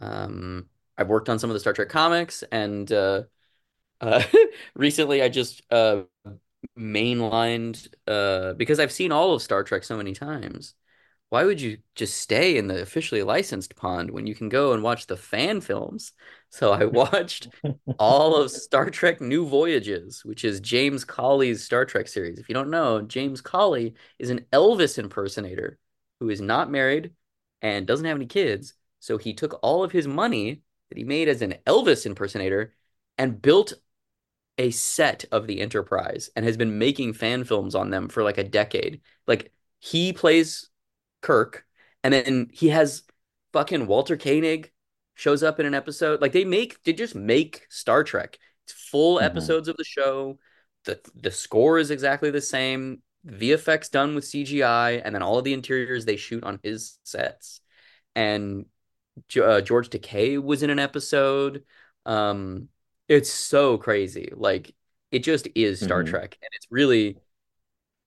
[0.00, 0.66] um,
[0.98, 2.90] I've worked on some of the Star Trek comics, and
[4.02, 4.22] uh,
[4.74, 6.02] recently I just uh,
[6.78, 10.74] mainlined uh, because I've seen all of Star Trek so many times.
[11.30, 14.82] Why would you just stay in the officially licensed pond when you can go and
[14.82, 16.12] watch the fan films?
[16.50, 17.48] So I watched
[17.98, 22.38] all of Star Trek New Voyages, which is James Cawley's Star Trek series.
[22.38, 25.78] If you don't know, James Cawley is an Elvis impersonator
[26.20, 27.12] who is not married
[27.62, 28.74] and doesn't have any kids.
[29.00, 32.74] So he took all of his money that he made as an Elvis impersonator
[33.16, 33.72] and built
[34.58, 38.38] a set of the Enterprise and has been making fan films on them for like
[38.38, 39.00] a decade.
[39.26, 40.68] Like he plays
[41.20, 41.64] Kirk,
[42.04, 43.02] and then he has
[43.52, 44.70] fucking Walter Koenig
[45.14, 46.20] shows up in an episode.
[46.20, 48.38] Like they make they just make Star Trek.
[48.64, 49.24] It's full mm-hmm.
[49.26, 50.38] episodes of the show.
[50.84, 53.02] The the score is exactly the same.
[53.26, 57.60] VFX done with CGI, and then all of the interiors they shoot on his sets.
[58.16, 58.66] And
[59.40, 61.64] uh, George Takei was in an episode.
[62.04, 62.68] Um,
[63.12, 64.32] it's so crazy.
[64.34, 64.74] Like
[65.10, 66.10] it just is Star mm-hmm.
[66.10, 67.18] Trek, and it's really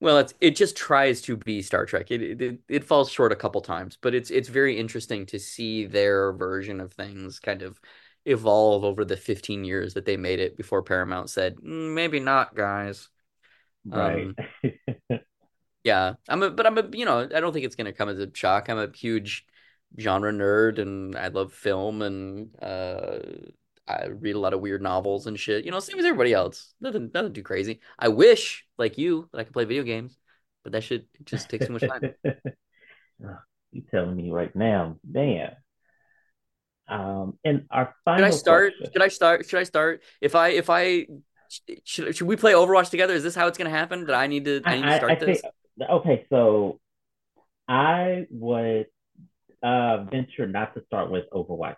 [0.00, 0.18] well.
[0.18, 2.10] It's it just tries to be Star Trek.
[2.10, 5.86] It, it it falls short a couple times, but it's it's very interesting to see
[5.86, 7.80] their version of things kind of
[8.24, 12.56] evolve over the 15 years that they made it before Paramount said mm, maybe not,
[12.56, 13.08] guys.
[13.84, 14.34] Right.
[14.64, 15.20] Um,
[15.84, 18.18] yeah, I'm a, but I'm a, you know, I don't think it's gonna come as
[18.18, 18.68] a shock.
[18.68, 19.46] I'm a huge
[20.00, 23.20] genre nerd, and I love film and uh
[23.88, 25.64] I read a lot of weird novels and shit.
[25.64, 26.74] You know, same as everybody else.
[26.80, 27.80] Nothing, nothing too crazy.
[27.98, 30.18] I wish, like you, that I could play video games,
[30.64, 32.14] but that shit just takes too much time.
[33.72, 35.52] you telling me right now, man.
[36.88, 38.24] Um, and our final.
[38.24, 38.72] Should I start?
[38.76, 38.92] Question.
[38.92, 39.48] Should I start?
[39.48, 40.02] Should I start?
[40.20, 41.06] If I, if I,
[41.84, 43.14] should, should we play Overwatch together?
[43.14, 44.06] Is this how it's gonna happen?
[44.06, 45.40] That I need to, I need to start I, I this.
[45.42, 46.80] Think, okay, so
[47.68, 48.86] I would
[49.62, 51.76] uh, venture not to start with Overwatch.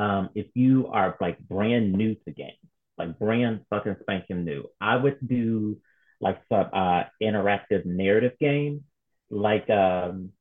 [0.00, 2.58] Um, if you are like brand new to games,
[2.98, 5.78] like brand fucking spanking new, I would do
[6.20, 8.84] like some uh, interactive narrative game,
[9.30, 10.32] like um,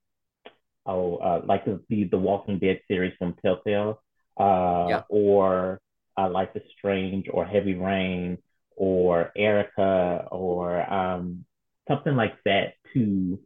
[0.85, 4.01] oh, uh, like the the Walking Dead series from Telltale,
[4.39, 4.43] uh,
[4.89, 5.03] Yeah.
[5.09, 5.81] or
[6.17, 8.37] uh, Life is Strange, or Heavy Rain,
[8.75, 11.45] or Erica, or um,
[11.87, 13.39] something like that to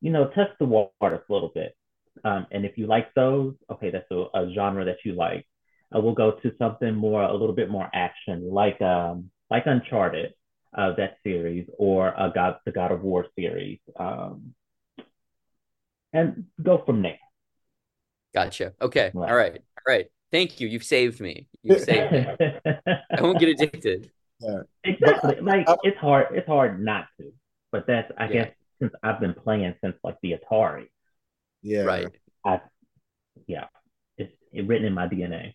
[0.00, 1.74] you know test the waters a little bit.
[2.24, 5.46] Um, and if you like those, okay, that's a, a genre that you like.
[5.94, 10.32] Uh, we'll go to something more, a little bit more action, like um, like Uncharted,
[10.76, 14.54] uh, that series, or uh, God, the God of War series, um,
[16.12, 17.18] and go from there.
[18.34, 18.72] Gotcha.
[18.80, 19.10] Okay.
[19.14, 19.32] All Right.
[19.34, 19.52] right.
[19.52, 20.06] All right.
[20.30, 20.68] Thank you.
[20.68, 21.46] You've saved me.
[21.62, 22.26] You've saved me.
[23.10, 24.10] I won't get addicted.
[24.40, 24.62] Yeah.
[24.84, 25.36] exactly.
[25.42, 26.28] Like it's hard.
[26.34, 27.32] It's hard not to.
[27.70, 28.32] But that's I Yeah.
[28.32, 30.86] guess since I've been playing since like the Atari,
[31.62, 31.84] Yeah.
[31.84, 32.08] Right.
[32.44, 32.60] I
[33.46, 33.66] yeah,
[34.18, 35.54] it's it written in my DNA.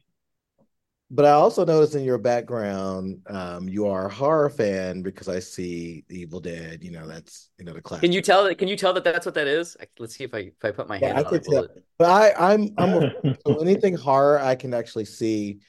[1.10, 5.40] But I also noticed in your background, um, you are a horror fan because I
[5.40, 6.84] see Evil Dead.
[6.84, 8.04] You know, that's you know the classic.
[8.04, 8.58] Can you tell that?
[8.58, 9.78] Can you tell that that's what that is?
[9.80, 11.44] I- Let's see if I if I put my Yeah, hand I on can it.
[11.44, 11.64] Tell.
[11.64, 11.72] it?
[11.98, 13.02] But I, I'm I'm a,
[13.46, 15.60] so anything horror I can actually see,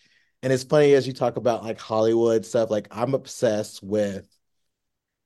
[0.43, 2.71] and it's funny as you talk about like Hollywood stuff.
[2.71, 4.27] Like I'm obsessed with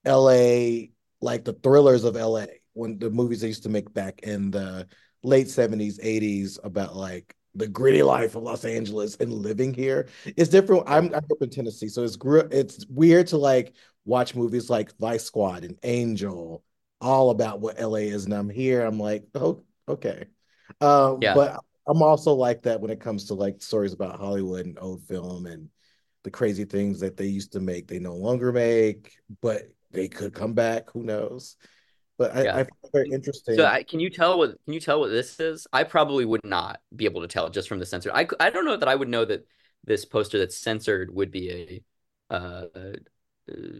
[0.05, 0.93] L.A.
[1.21, 2.61] like the thrillers of L.A.
[2.75, 4.87] when the movies they used to make back in the
[5.23, 10.09] late 70s, 80s about like the gritty life of Los Angeles and living here.
[10.25, 10.85] It's different.
[10.87, 14.71] I'm I grew up in Tennessee, so it's gr it's weird to like watch movies
[14.71, 16.65] like Vice Squad and Angel,
[17.01, 18.83] all about what LA is, and I'm here.
[18.83, 20.27] I'm like, oh, okay.
[20.81, 21.35] Um, Yeah.
[21.35, 25.03] but I'm also like that when it comes to like stories about Hollywood and old
[25.03, 25.69] film and
[26.25, 30.33] the crazy things that they used to make, they no longer make, but they could
[30.33, 30.91] come back.
[30.91, 31.57] Who knows?
[32.19, 32.53] But I, Yeah.
[32.53, 33.57] I find it very interesting.
[33.57, 35.67] So I, can you tell what can you tell what this is?
[35.73, 38.11] I probably would not be able to tell just from the censor.
[38.15, 39.47] I don't know that I would know that
[39.85, 41.51] this poster that's censored would be
[42.31, 42.93] a uh, uh,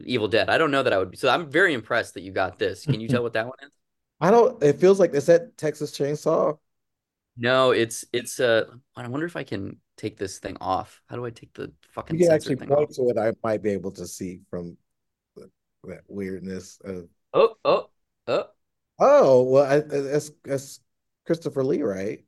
[0.05, 0.51] Evil Dead.
[0.51, 1.17] I don't know that I would be.
[1.17, 2.85] So I'm very impressed that you got this.
[2.85, 3.71] Can you tell what that one is?
[4.21, 4.63] I don't.
[4.63, 6.59] It feels like is that Texas Chainsaw?
[7.37, 8.65] No, it's it's uh
[8.97, 11.01] I wonder if I can take this thing off.
[11.07, 12.79] How do I take the fucking You can actually thing off?
[12.79, 13.19] point to it.
[13.19, 14.77] I might be able to see from
[15.85, 17.09] that weirdness of.
[17.35, 17.89] Oh, oh,
[18.27, 18.45] oh.
[18.99, 20.81] Oh well, I, that's that's
[21.27, 22.25] Christopher Lee, right?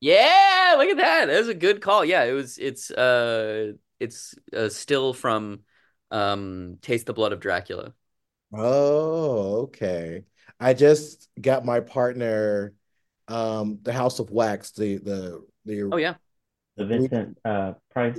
[0.00, 1.26] Yeah, look at that.
[1.26, 2.04] That was a good call.
[2.04, 5.60] Yeah, it was it's uh it's uh, still from
[6.10, 7.94] um Taste the Blood of Dracula.
[8.52, 10.24] Oh, okay.
[10.58, 12.74] I just got my partner,
[13.28, 16.14] um, the House of Wax, the the the Oh yeah.
[16.76, 18.18] The Vincent uh, Price.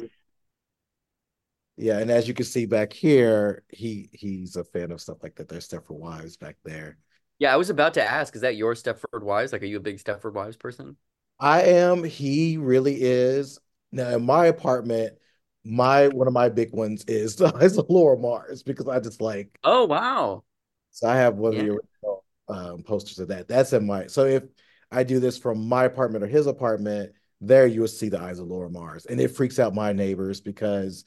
[1.77, 5.35] Yeah, and as you can see back here, he he's a fan of stuff like
[5.35, 5.49] that.
[5.49, 6.97] There's Stepford Wives back there.
[7.39, 9.51] Yeah, I was about to ask, is that your Stepford Wives?
[9.51, 10.97] Like, are you a big Stepford Wives person?
[11.39, 12.03] I am.
[12.03, 13.59] He really is.
[13.91, 15.17] Now in my apartment,
[15.63, 19.83] my one of my big ones is is Laura Mars because I just like Oh
[19.85, 20.43] wow.
[20.91, 23.47] so I have one of the original um, posters of that.
[23.47, 24.43] That's in my so if
[24.91, 28.39] I do this from my apartment or his apartment, there you will see the eyes
[28.39, 31.05] of Laura Mars, and it freaks out my neighbors because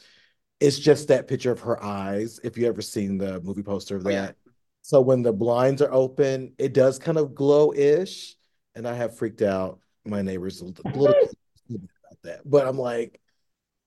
[0.61, 2.41] it's just that picture of her eyes.
[2.43, 4.27] If you ever seen the movie poster of Oh, yeah.
[4.27, 4.37] that,
[4.83, 8.37] so when the blinds are open, it does kind of glow-ish,
[8.75, 10.65] and I have freaked out my neighbors a
[10.97, 11.07] little
[11.69, 12.41] bit about that.
[12.45, 13.21] But I'm like,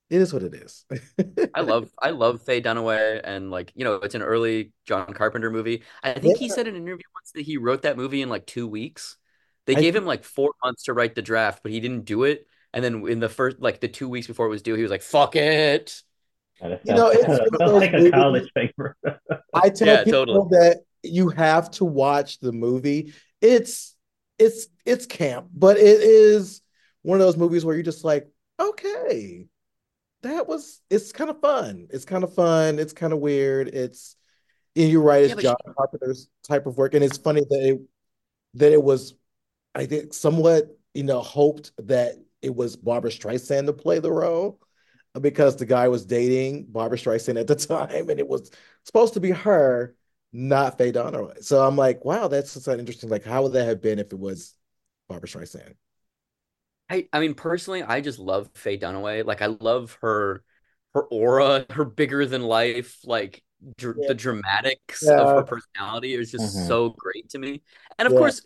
[0.09, 0.85] it is what it is.
[1.53, 5.51] I love I love Faye Dunaway and like, you know, it's an early John Carpenter
[5.51, 5.83] movie.
[6.01, 8.45] I think he said in an interview once that he wrote that movie in like
[8.45, 9.17] two weeks.
[9.67, 12.23] They I gave him like four months to write the draft, but he didn't do
[12.23, 12.47] it.
[12.73, 14.91] And then in the first like the two weeks before it was due, he was
[14.91, 16.01] like, fuck it.
[16.61, 18.97] That You know, it's one sounds like a movies- college paper.
[19.53, 20.47] I tell Yeah, people totally.
[20.51, 23.13] that you have to watch the movie.
[23.41, 23.95] It's
[24.37, 26.61] it's it's camp, but it is
[27.01, 28.27] one of those movies where you're just like,
[28.59, 29.45] okay,
[30.23, 31.87] that was it's kind of fun.
[31.91, 32.79] It's kind of fun.
[32.79, 33.69] It's kind of weird.
[33.69, 34.15] It's
[34.75, 36.93] and you're right, it's but John Carpenter's type of work.
[36.93, 37.81] And it's funny that it
[38.55, 39.13] that it was,
[39.75, 44.59] I think, somewhat, you know, hoped that it was Barbra Streisand to play the role
[45.21, 48.51] because the guy was dating Barbra Streisand at the time, and it was
[48.85, 49.95] supposed to be her,
[50.31, 51.43] not Faye Dunaway.
[51.43, 53.09] So I'm like, wow, that's just an interesting.
[53.09, 54.55] Like, how would that have been if it was
[55.07, 55.75] Barbra Streisand?
[56.89, 59.25] I I mean personally, I just love Faye Dunaway.
[59.25, 60.43] Like I love her
[60.93, 63.43] her aura, her bigger than life, like
[63.77, 64.07] dr Yeah.
[64.07, 65.17] the dramatics Yeah.
[65.17, 66.65] of her personality is just Mhm.
[66.65, 67.61] so great to me.
[67.97, 68.15] And of Yeah.
[68.15, 68.41] course,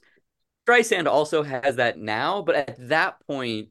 [0.67, 3.69] Streisand also has that now, but at that point,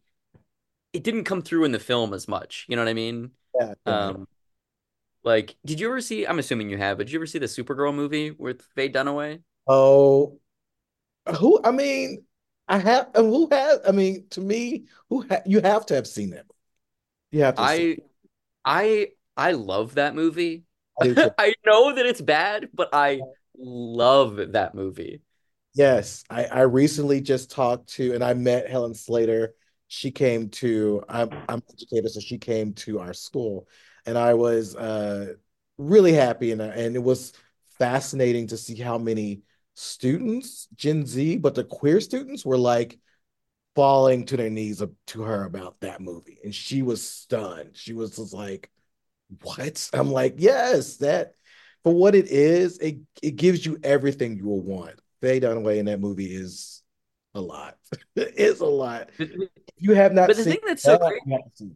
[0.93, 2.67] it didn't come through in the film as much.
[2.69, 3.31] You know what I mean?
[3.59, 3.93] Yeah, yeah.
[4.09, 4.29] Um,
[5.25, 6.27] like, did you ever see?
[6.27, 9.43] I'm assuming you have, but did you ever see the Supergirl movie with Faye Dunaway?
[9.67, 10.39] Oh,
[11.39, 11.61] who?
[11.63, 12.25] I mean,
[12.69, 16.31] I have who has I mean to me who ha you have to have seen
[16.31, 16.49] that movie.
[17.31, 17.97] You have to see.
[18.65, 20.65] I I I love that movie.
[21.01, 21.31] I.
[21.39, 23.21] I know that it's bad, but I
[23.57, 25.23] love that movie.
[25.75, 29.55] Yes, I, I recently just talked to and I met Helen Slater.
[29.93, 33.69] She came to I'm I'm an educator, so she came to our school,
[34.07, 35.35] and I was uh,
[35.77, 37.35] really happy and and it was
[37.79, 39.43] fascinating to see how many
[39.75, 42.99] students, Gen Z, but the queer students were like
[43.75, 47.77] falling to their knees to her about that movie, and she was stunned.
[47.77, 48.71] She was just like,
[49.43, 51.35] "What?" I'm like, "Yes, that."
[51.85, 55.01] For what it is, it it gives you everything you will want.
[55.21, 56.82] Faye Dunaway in that movie is
[57.35, 57.77] a lot.
[58.17, 59.11] it's a lot.
[59.19, 59.49] But,
[59.79, 61.73] you have not but the seen thing that's so great, you have to see.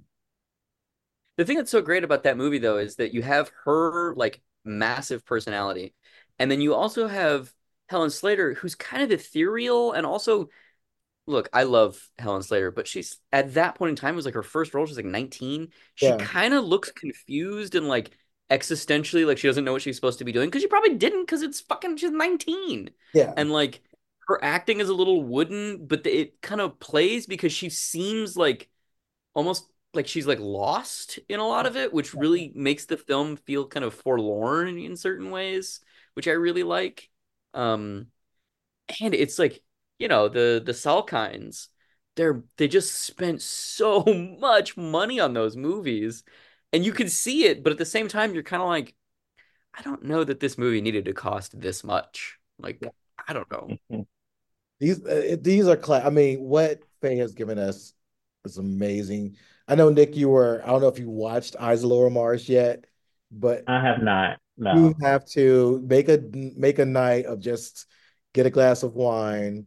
[1.37, 4.41] the thing that's so great about that movie though is that you have her like
[4.65, 5.95] massive personality,
[6.39, 7.53] and then you also have
[7.89, 10.49] Helen Slater, who's kind of ethereal and also
[11.27, 14.35] look, I love Helen Slater, but she's at that point in time it was like
[14.35, 14.87] her first role.
[14.87, 15.69] She's like 19.
[15.95, 18.13] She Yeah, kind of looks confused and like
[18.51, 21.23] existentially like she doesn't know what she's supposed to be doing because she probably didn't
[21.23, 22.91] because it's fucking she's 19.
[23.13, 23.83] yeah, And like
[24.29, 28.69] her acting is a little wooden, but it kind of plays because she seems like
[29.35, 33.37] almost like she's like lost in a lot of it, which really makes the film
[33.37, 35.81] feel kind of forlorn in certain ways,
[36.15, 37.11] which I really like.
[37.55, 38.09] Um
[39.03, 39.63] and it's like
[39.99, 41.69] you know the the Salkinds
[42.17, 44.03] they're they just spent so
[44.41, 46.23] much money on those movies
[46.73, 48.95] and you can see it but at the same time you're kind of like
[49.75, 52.83] I don't know that this movie needed to cost this much like.
[53.29, 53.77] I don't know
[54.79, 56.05] These uh, these are class.
[56.05, 57.93] I mean, what Faye has given us
[58.45, 59.37] is amazing.
[59.69, 60.63] I know Nick, you were.
[60.63, 62.85] I don't know if you watched Eyes of Laura Mars yet,
[63.31, 64.39] but I have not.
[64.59, 67.87] you have to make a make a night of just
[68.33, 69.67] get a glass of wine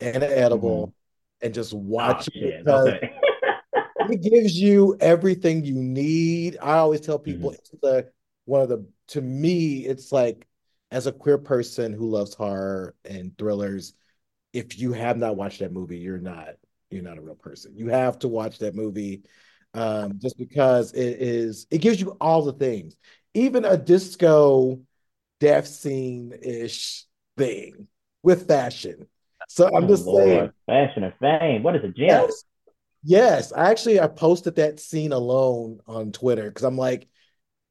[0.00, 0.92] and an edible
[1.40, 2.64] and just Oh watch it shit.
[2.64, 3.10] because Okay.
[3.98, 6.56] it gives you everything you need.
[6.60, 8.10] I always tell people hmm it's the
[8.44, 10.46] one of the to me, it's like
[10.90, 13.94] as a queer person who loves horror and thrillers,
[14.52, 16.50] if you have not watched that movie, you're not
[16.90, 17.76] you're not a real person.
[17.76, 19.22] You have to watch that movie
[19.74, 22.96] um, just because it is it gives you all the things,
[23.34, 24.80] even a disco
[25.40, 27.06] death scene ish
[27.38, 27.88] thing
[28.22, 29.08] with fashion.
[29.48, 31.62] So I'm Oh just saying, Lord, fashion and fame.
[31.62, 32.24] What is a gem?
[32.24, 32.44] yes,
[33.04, 33.52] yes.
[33.52, 37.08] I actually I posted that scene alone on Twitter because I'm like,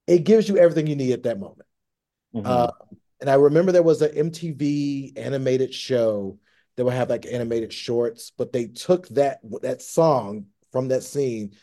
[0.08, 1.68] it gives you everything you need at that moment.
[2.44, 2.86] Uh, hmm
[3.22, 6.40] and I remember there was an MTV animated show
[6.76, 11.56] that would have like animated shorts, but they took that that song from that scene,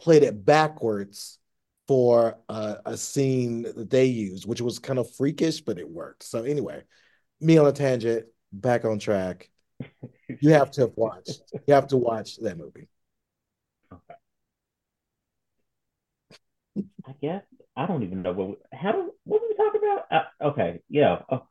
[0.00, 1.38] played it backwards
[1.86, 6.24] for a, a scene that they used, which was kind of freakish, but it worked.
[6.24, 6.82] So anyway,
[7.40, 9.50] me on a tangent, back on track.
[10.40, 11.40] You have to watched.
[11.66, 12.88] You have to watch that movie.
[17.06, 17.42] I guess
[17.76, 20.06] I don't even know what how do what were we talking about?
[20.10, 21.22] Uh, okay, yeah.
[21.30, 21.46] Oh,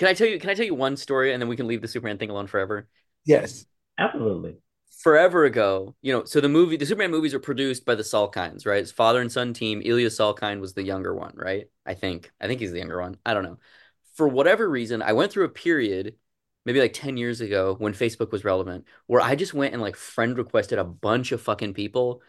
[0.00, 1.82] can I tell you can I tell you one story and then we can leave
[1.82, 2.88] the Superman thing alone forever
[3.24, 3.66] Yes.
[3.98, 4.58] absolutely.
[4.98, 8.66] forever ago, you know, so the movie, the Superman movies are produced by the Salkinds,
[8.66, 8.80] right?
[8.82, 9.80] It's father and son team.
[9.84, 11.68] Ilya Salkind was the younger one, right?
[11.86, 12.30] I think.
[12.40, 13.16] I think he's the younger one.
[13.24, 13.58] I don't know.
[14.14, 16.16] For whatever reason, I went through a period,
[16.66, 19.96] maybe like 10 years ago when Facebook was relevant, where I just went and like
[19.96, 22.22] friend requested a bunch of fucking people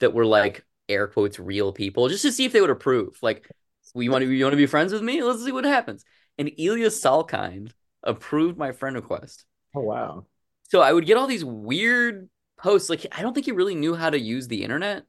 [0.00, 3.18] that were like air quotes real people just to see if they would approve.
[3.22, 3.48] Like,
[3.94, 5.22] well, you want to you want to be friends with me?
[5.22, 6.04] Let's see what happens.
[6.38, 9.44] And Ilya Salkind approved my friend request.
[9.74, 10.26] Oh wow.
[10.70, 12.28] So I would get all these weird
[12.58, 12.90] posts.
[12.90, 15.04] Like I don't think he really knew how to use the internet.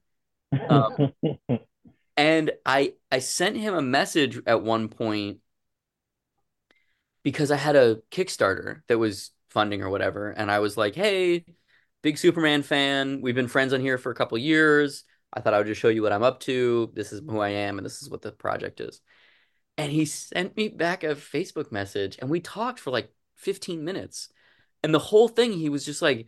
[0.68, 1.14] Um,
[2.18, 5.39] and I I sent him a message at one point
[7.23, 11.45] because I had a Kickstarter that was funding or whatever, and I was like, "Hey,
[12.01, 13.22] big Superman fan.
[13.22, 15.03] We've been friends on here for a couple years.
[15.31, 16.91] I thought I would just show you what I'm up to.
[16.93, 19.01] This is who I am, and this is what the project is."
[19.80, 24.27] And he sent me back a Facebook message, and we talked for like 15 minutes.
[24.84, 26.27] And the whole thing, he was just like,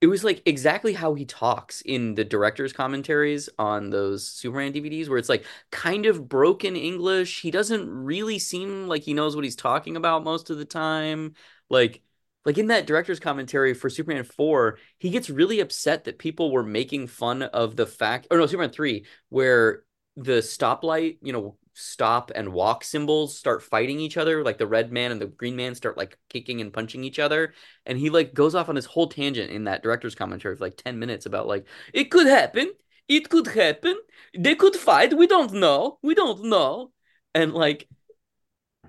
[0.00, 5.08] it was like exactly how he talks in the director's commentaries on those Superman DVDs,
[5.08, 7.40] where it's like kind of broken English.
[7.40, 11.34] He doesn't really seem like he knows what he's talking about most of the time.
[11.68, 12.00] Like,
[12.44, 16.62] like in that director's commentary for Superman 4, he gets really upset that people were
[16.62, 19.82] making fun of the fact, or no, Superman 3, where
[20.14, 24.42] the stoplight, you know, stop and walk symbols start fighting each other.
[24.42, 27.54] Like the red man and the green man start like kicking and punching each other
[27.86, 30.76] and he like goes off on this whole tangent in that director's commentary for like
[30.76, 32.70] 10 minutes about like it could happen
[33.08, 33.96] it could happen
[34.38, 36.90] they could fight we don't know we don't know
[37.34, 37.88] and like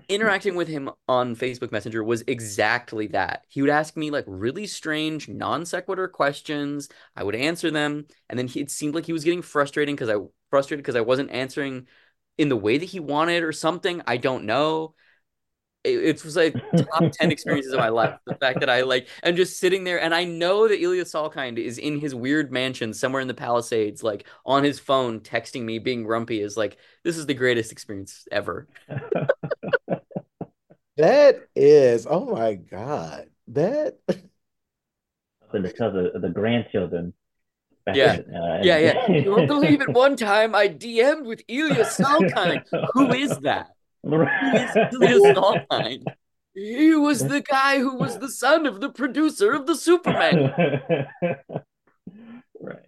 [0.08, 3.44] interacting with him on Facebook Messenger was exactly that.
[3.48, 6.88] He would ask me like really strange non sequitur questions.
[7.16, 10.08] I would answer them, and then he, it seemed like he was getting frustrating because
[10.08, 10.16] I
[10.50, 11.86] frustrated because I wasn't answering
[12.38, 14.02] in the way that he wanted or something.
[14.06, 14.94] I don't know
[15.86, 18.18] it, was like top 10 experiences of my life.
[18.26, 21.58] The fact that I like, I'm just sitting there and I know that Ilya Salkind
[21.58, 25.78] is in his weird mansion somewhere in the Palisades, like on his phone, texting me,
[25.78, 28.66] being grumpy is like, this is the greatest experience ever.
[30.96, 33.26] that is, oh my God.
[33.48, 33.98] That.
[35.52, 37.14] because of the grandchildren.
[37.94, 38.18] Yeah.
[38.34, 39.10] uh, yeah, yeah.
[39.10, 39.90] you won't believe it.
[39.90, 42.64] One time I DM'd with Ilya Salkind.
[42.92, 43.68] Who is that?
[44.02, 46.04] Who is Ilya Salkind?
[46.54, 50.52] He was the guy who was the son of the producer of the Superman.
[52.58, 52.86] right.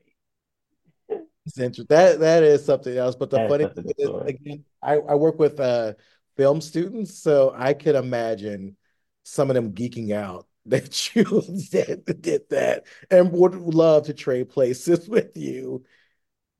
[1.55, 3.15] That that is something else.
[3.15, 5.95] But the funny thing is, again, I, I work with uh,
[6.37, 8.77] film students, so I could imagine
[9.25, 11.25] some of them geeking out that you
[11.71, 15.85] did, did that and would love to trade places with you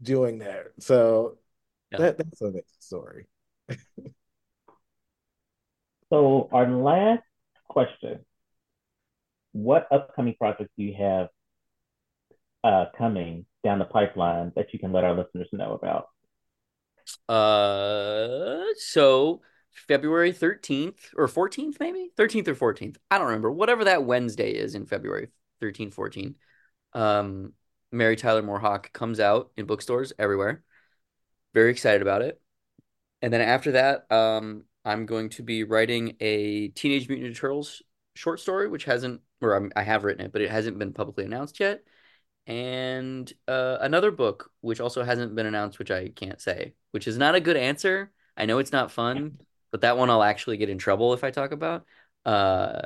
[0.01, 0.69] doing that.
[0.79, 1.39] So
[1.93, 1.99] yeah.
[1.99, 3.27] that that's a story.
[6.11, 7.23] So our last
[7.69, 8.21] question,
[9.53, 11.29] what upcoming projects do you have
[12.65, 16.09] uh, coming down the pipeline that you can let our listeners know about?
[17.29, 19.43] Uh, so
[19.73, 22.97] February 13th or 14th, maybe 13th or 14th.
[23.11, 23.51] I don't remember.
[23.51, 25.29] Whatever that Wednesday is in February
[25.61, 26.35] 13, 14.
[26.93, 27.53] Um,
[27.93, 30.63] Mary Tyler Moorehawk comes out in bookstores everywhere.
[31.55, 32.41] Very excited about it.
[33.23, 37.83] And then after that, um, I'm going to be writing a Teenage Mutant Ninja Turtles
[38.15, 41.25] short story, which hasn't, or I'm, i have written it, but it hasn't been publicly
[41.25, 41.83] announced yet.
[42.47, 47.19] And uh, another book, which also hasn't been announced, which I can't say, which is
[47.19, 48.11] not a good answer.
[48.37, 49.39] I know it's not fun,
[49.71, 51.85] but that one I'll actually get in trouble if I talk about.
[52.25, 52.83] Uh,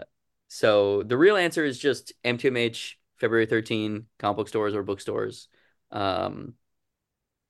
[0.49, 5.49] so the real answer is just MTMH February 13, comic book stores or bookstores.
[5.91, 6.55] Um,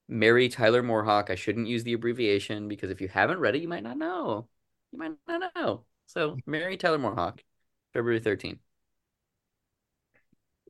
[0.09, 1.30] Mary Tyler Moorehawk.
[1.30, 4.48] I shouldn't use the abbreviation because if you haven't read it, you might not know.
[4.92, 5.84] You might not know.
[6.06, 7.38] So Mary Tyler Moorehawk,
[7.94, 8.59] February 13.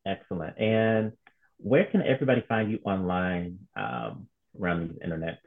[0.06, 0.58] Excellent.
[0.58, 1.12] And
[1.58, 4.28] where can everybody find you online um,
[4.60, 5.38] around the internet?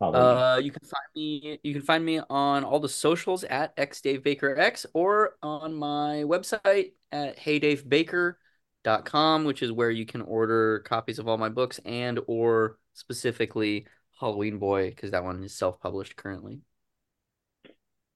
[0.00, 1.58] Uh, you can find me.
[1.62, 7.38] You can find me on all the socials at xdavebakerx or on my website at
[7.38, 8.34] heydavebaker.com
[9.04, 13.86] com, which is where you can order copies of all my books and or specifically
[14.18, 16.60] Halloween Boy, because that one is self-published currently.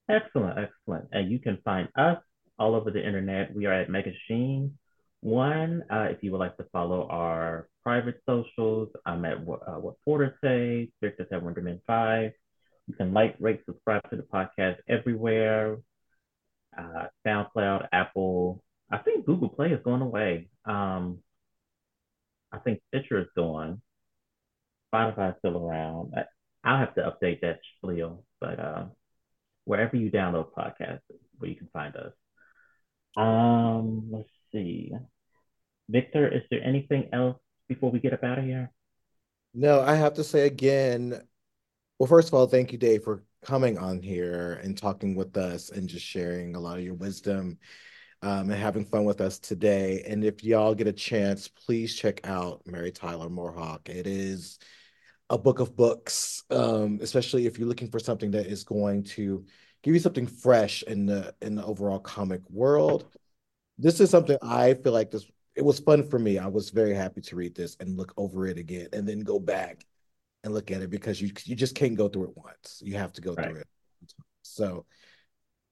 [0.09, 1.09] Excellent, excellent.
[1.12, 2.19] And you can find us
[2.59, 3.55] all over the internet.
[3.55, 4.73] We are at Megashine
[5.20, 5.82] One.
[5.91, 10.36] Uh, if you would like to follow our private socials, I'm at uh, What Porter
[10.43, 12.32] Say, Victor at Wonderman 5.
[12.86, 15.78] You can like, rate, subscribe to the podcast everywhere.
[16.77, 20.48] Uh, SoundCloud, Apple, I think Google Play is going away.
[20.65, 21.20] Um,
[22.52, 23.81] I think Stitcher is gone.
[24.93, 26.15] Spotify is still around.
[26.16, 28.85] I, will have to update that spiel, but uh,
[29.65, 31.01] wherever you download podcasts,
[31.39, 32.12] where you can find us.
[33.16, 34.93] Um, let's see.
[35.89, 37.39] Victor, is there anything else
[37.69, 38.70] before we get up out of here?
[39.55, 41.20] No, I have to say again.
[41.99, 45.70] Well, first of all, thank you, Dave, for coming on here and talking with us
[45.70, 47.59] and just sharing a lot of your wisdom
[48.23, 50.03] um, and having fun with us today.
[50.07, 53.89] And if y'all get a chance, please check out Mary Tyler Moorehawk.
[53.89, 54.59] It is
[55.31, 59.45] a book of books, um, especially if you're looking for something that is going to
[59.82, 63.05] give you something fresh in the in the overall comic world.
[63.78, 65.27] This is something I feel like this.
[65.55, 66.39] It was fun for me.
[66.39, 69.39] I was very happy to read this and look over it again, and then go
[69.39, 69.85] back
[70.43, 72.82] and look at it because you you just can't go through it once.
[72.85, 73.51] You have to go right.
[73.51, 73.66] through it.
[74.43, 74.85] So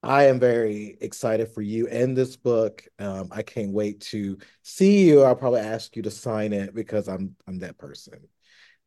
[0.03, 2.85] I am very excited for you and this book.
[2.99, 5.23] Um, I can't wait to see you.
[5.23, 8.21] I'll probably ask you to sign it because I'm I'm that person.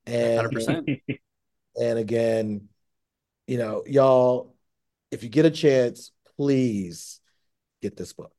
[0.05, 1.01] And 100%.
[1.79, 2.67] and again,
[3.47, 4.55] you know, y'all,
[5.11, 7.21] if you get a chance, please
[7.81, 8.33] get this book.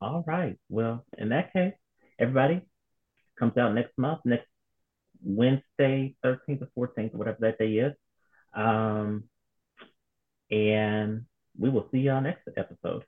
[0.00, 0.56] All right.
[0.68, 1.74] Well, in that case,
[2.18, 2.62] everybody
[3.38, 4.46] comes out next month, next
[5.22, 7.94] Wednesday, 13th or 14th, whatever that day is.
[8.54, 9.24] Um,
[10.50, 11.26] and
[11.58, 13.04] we will see y'all next episode.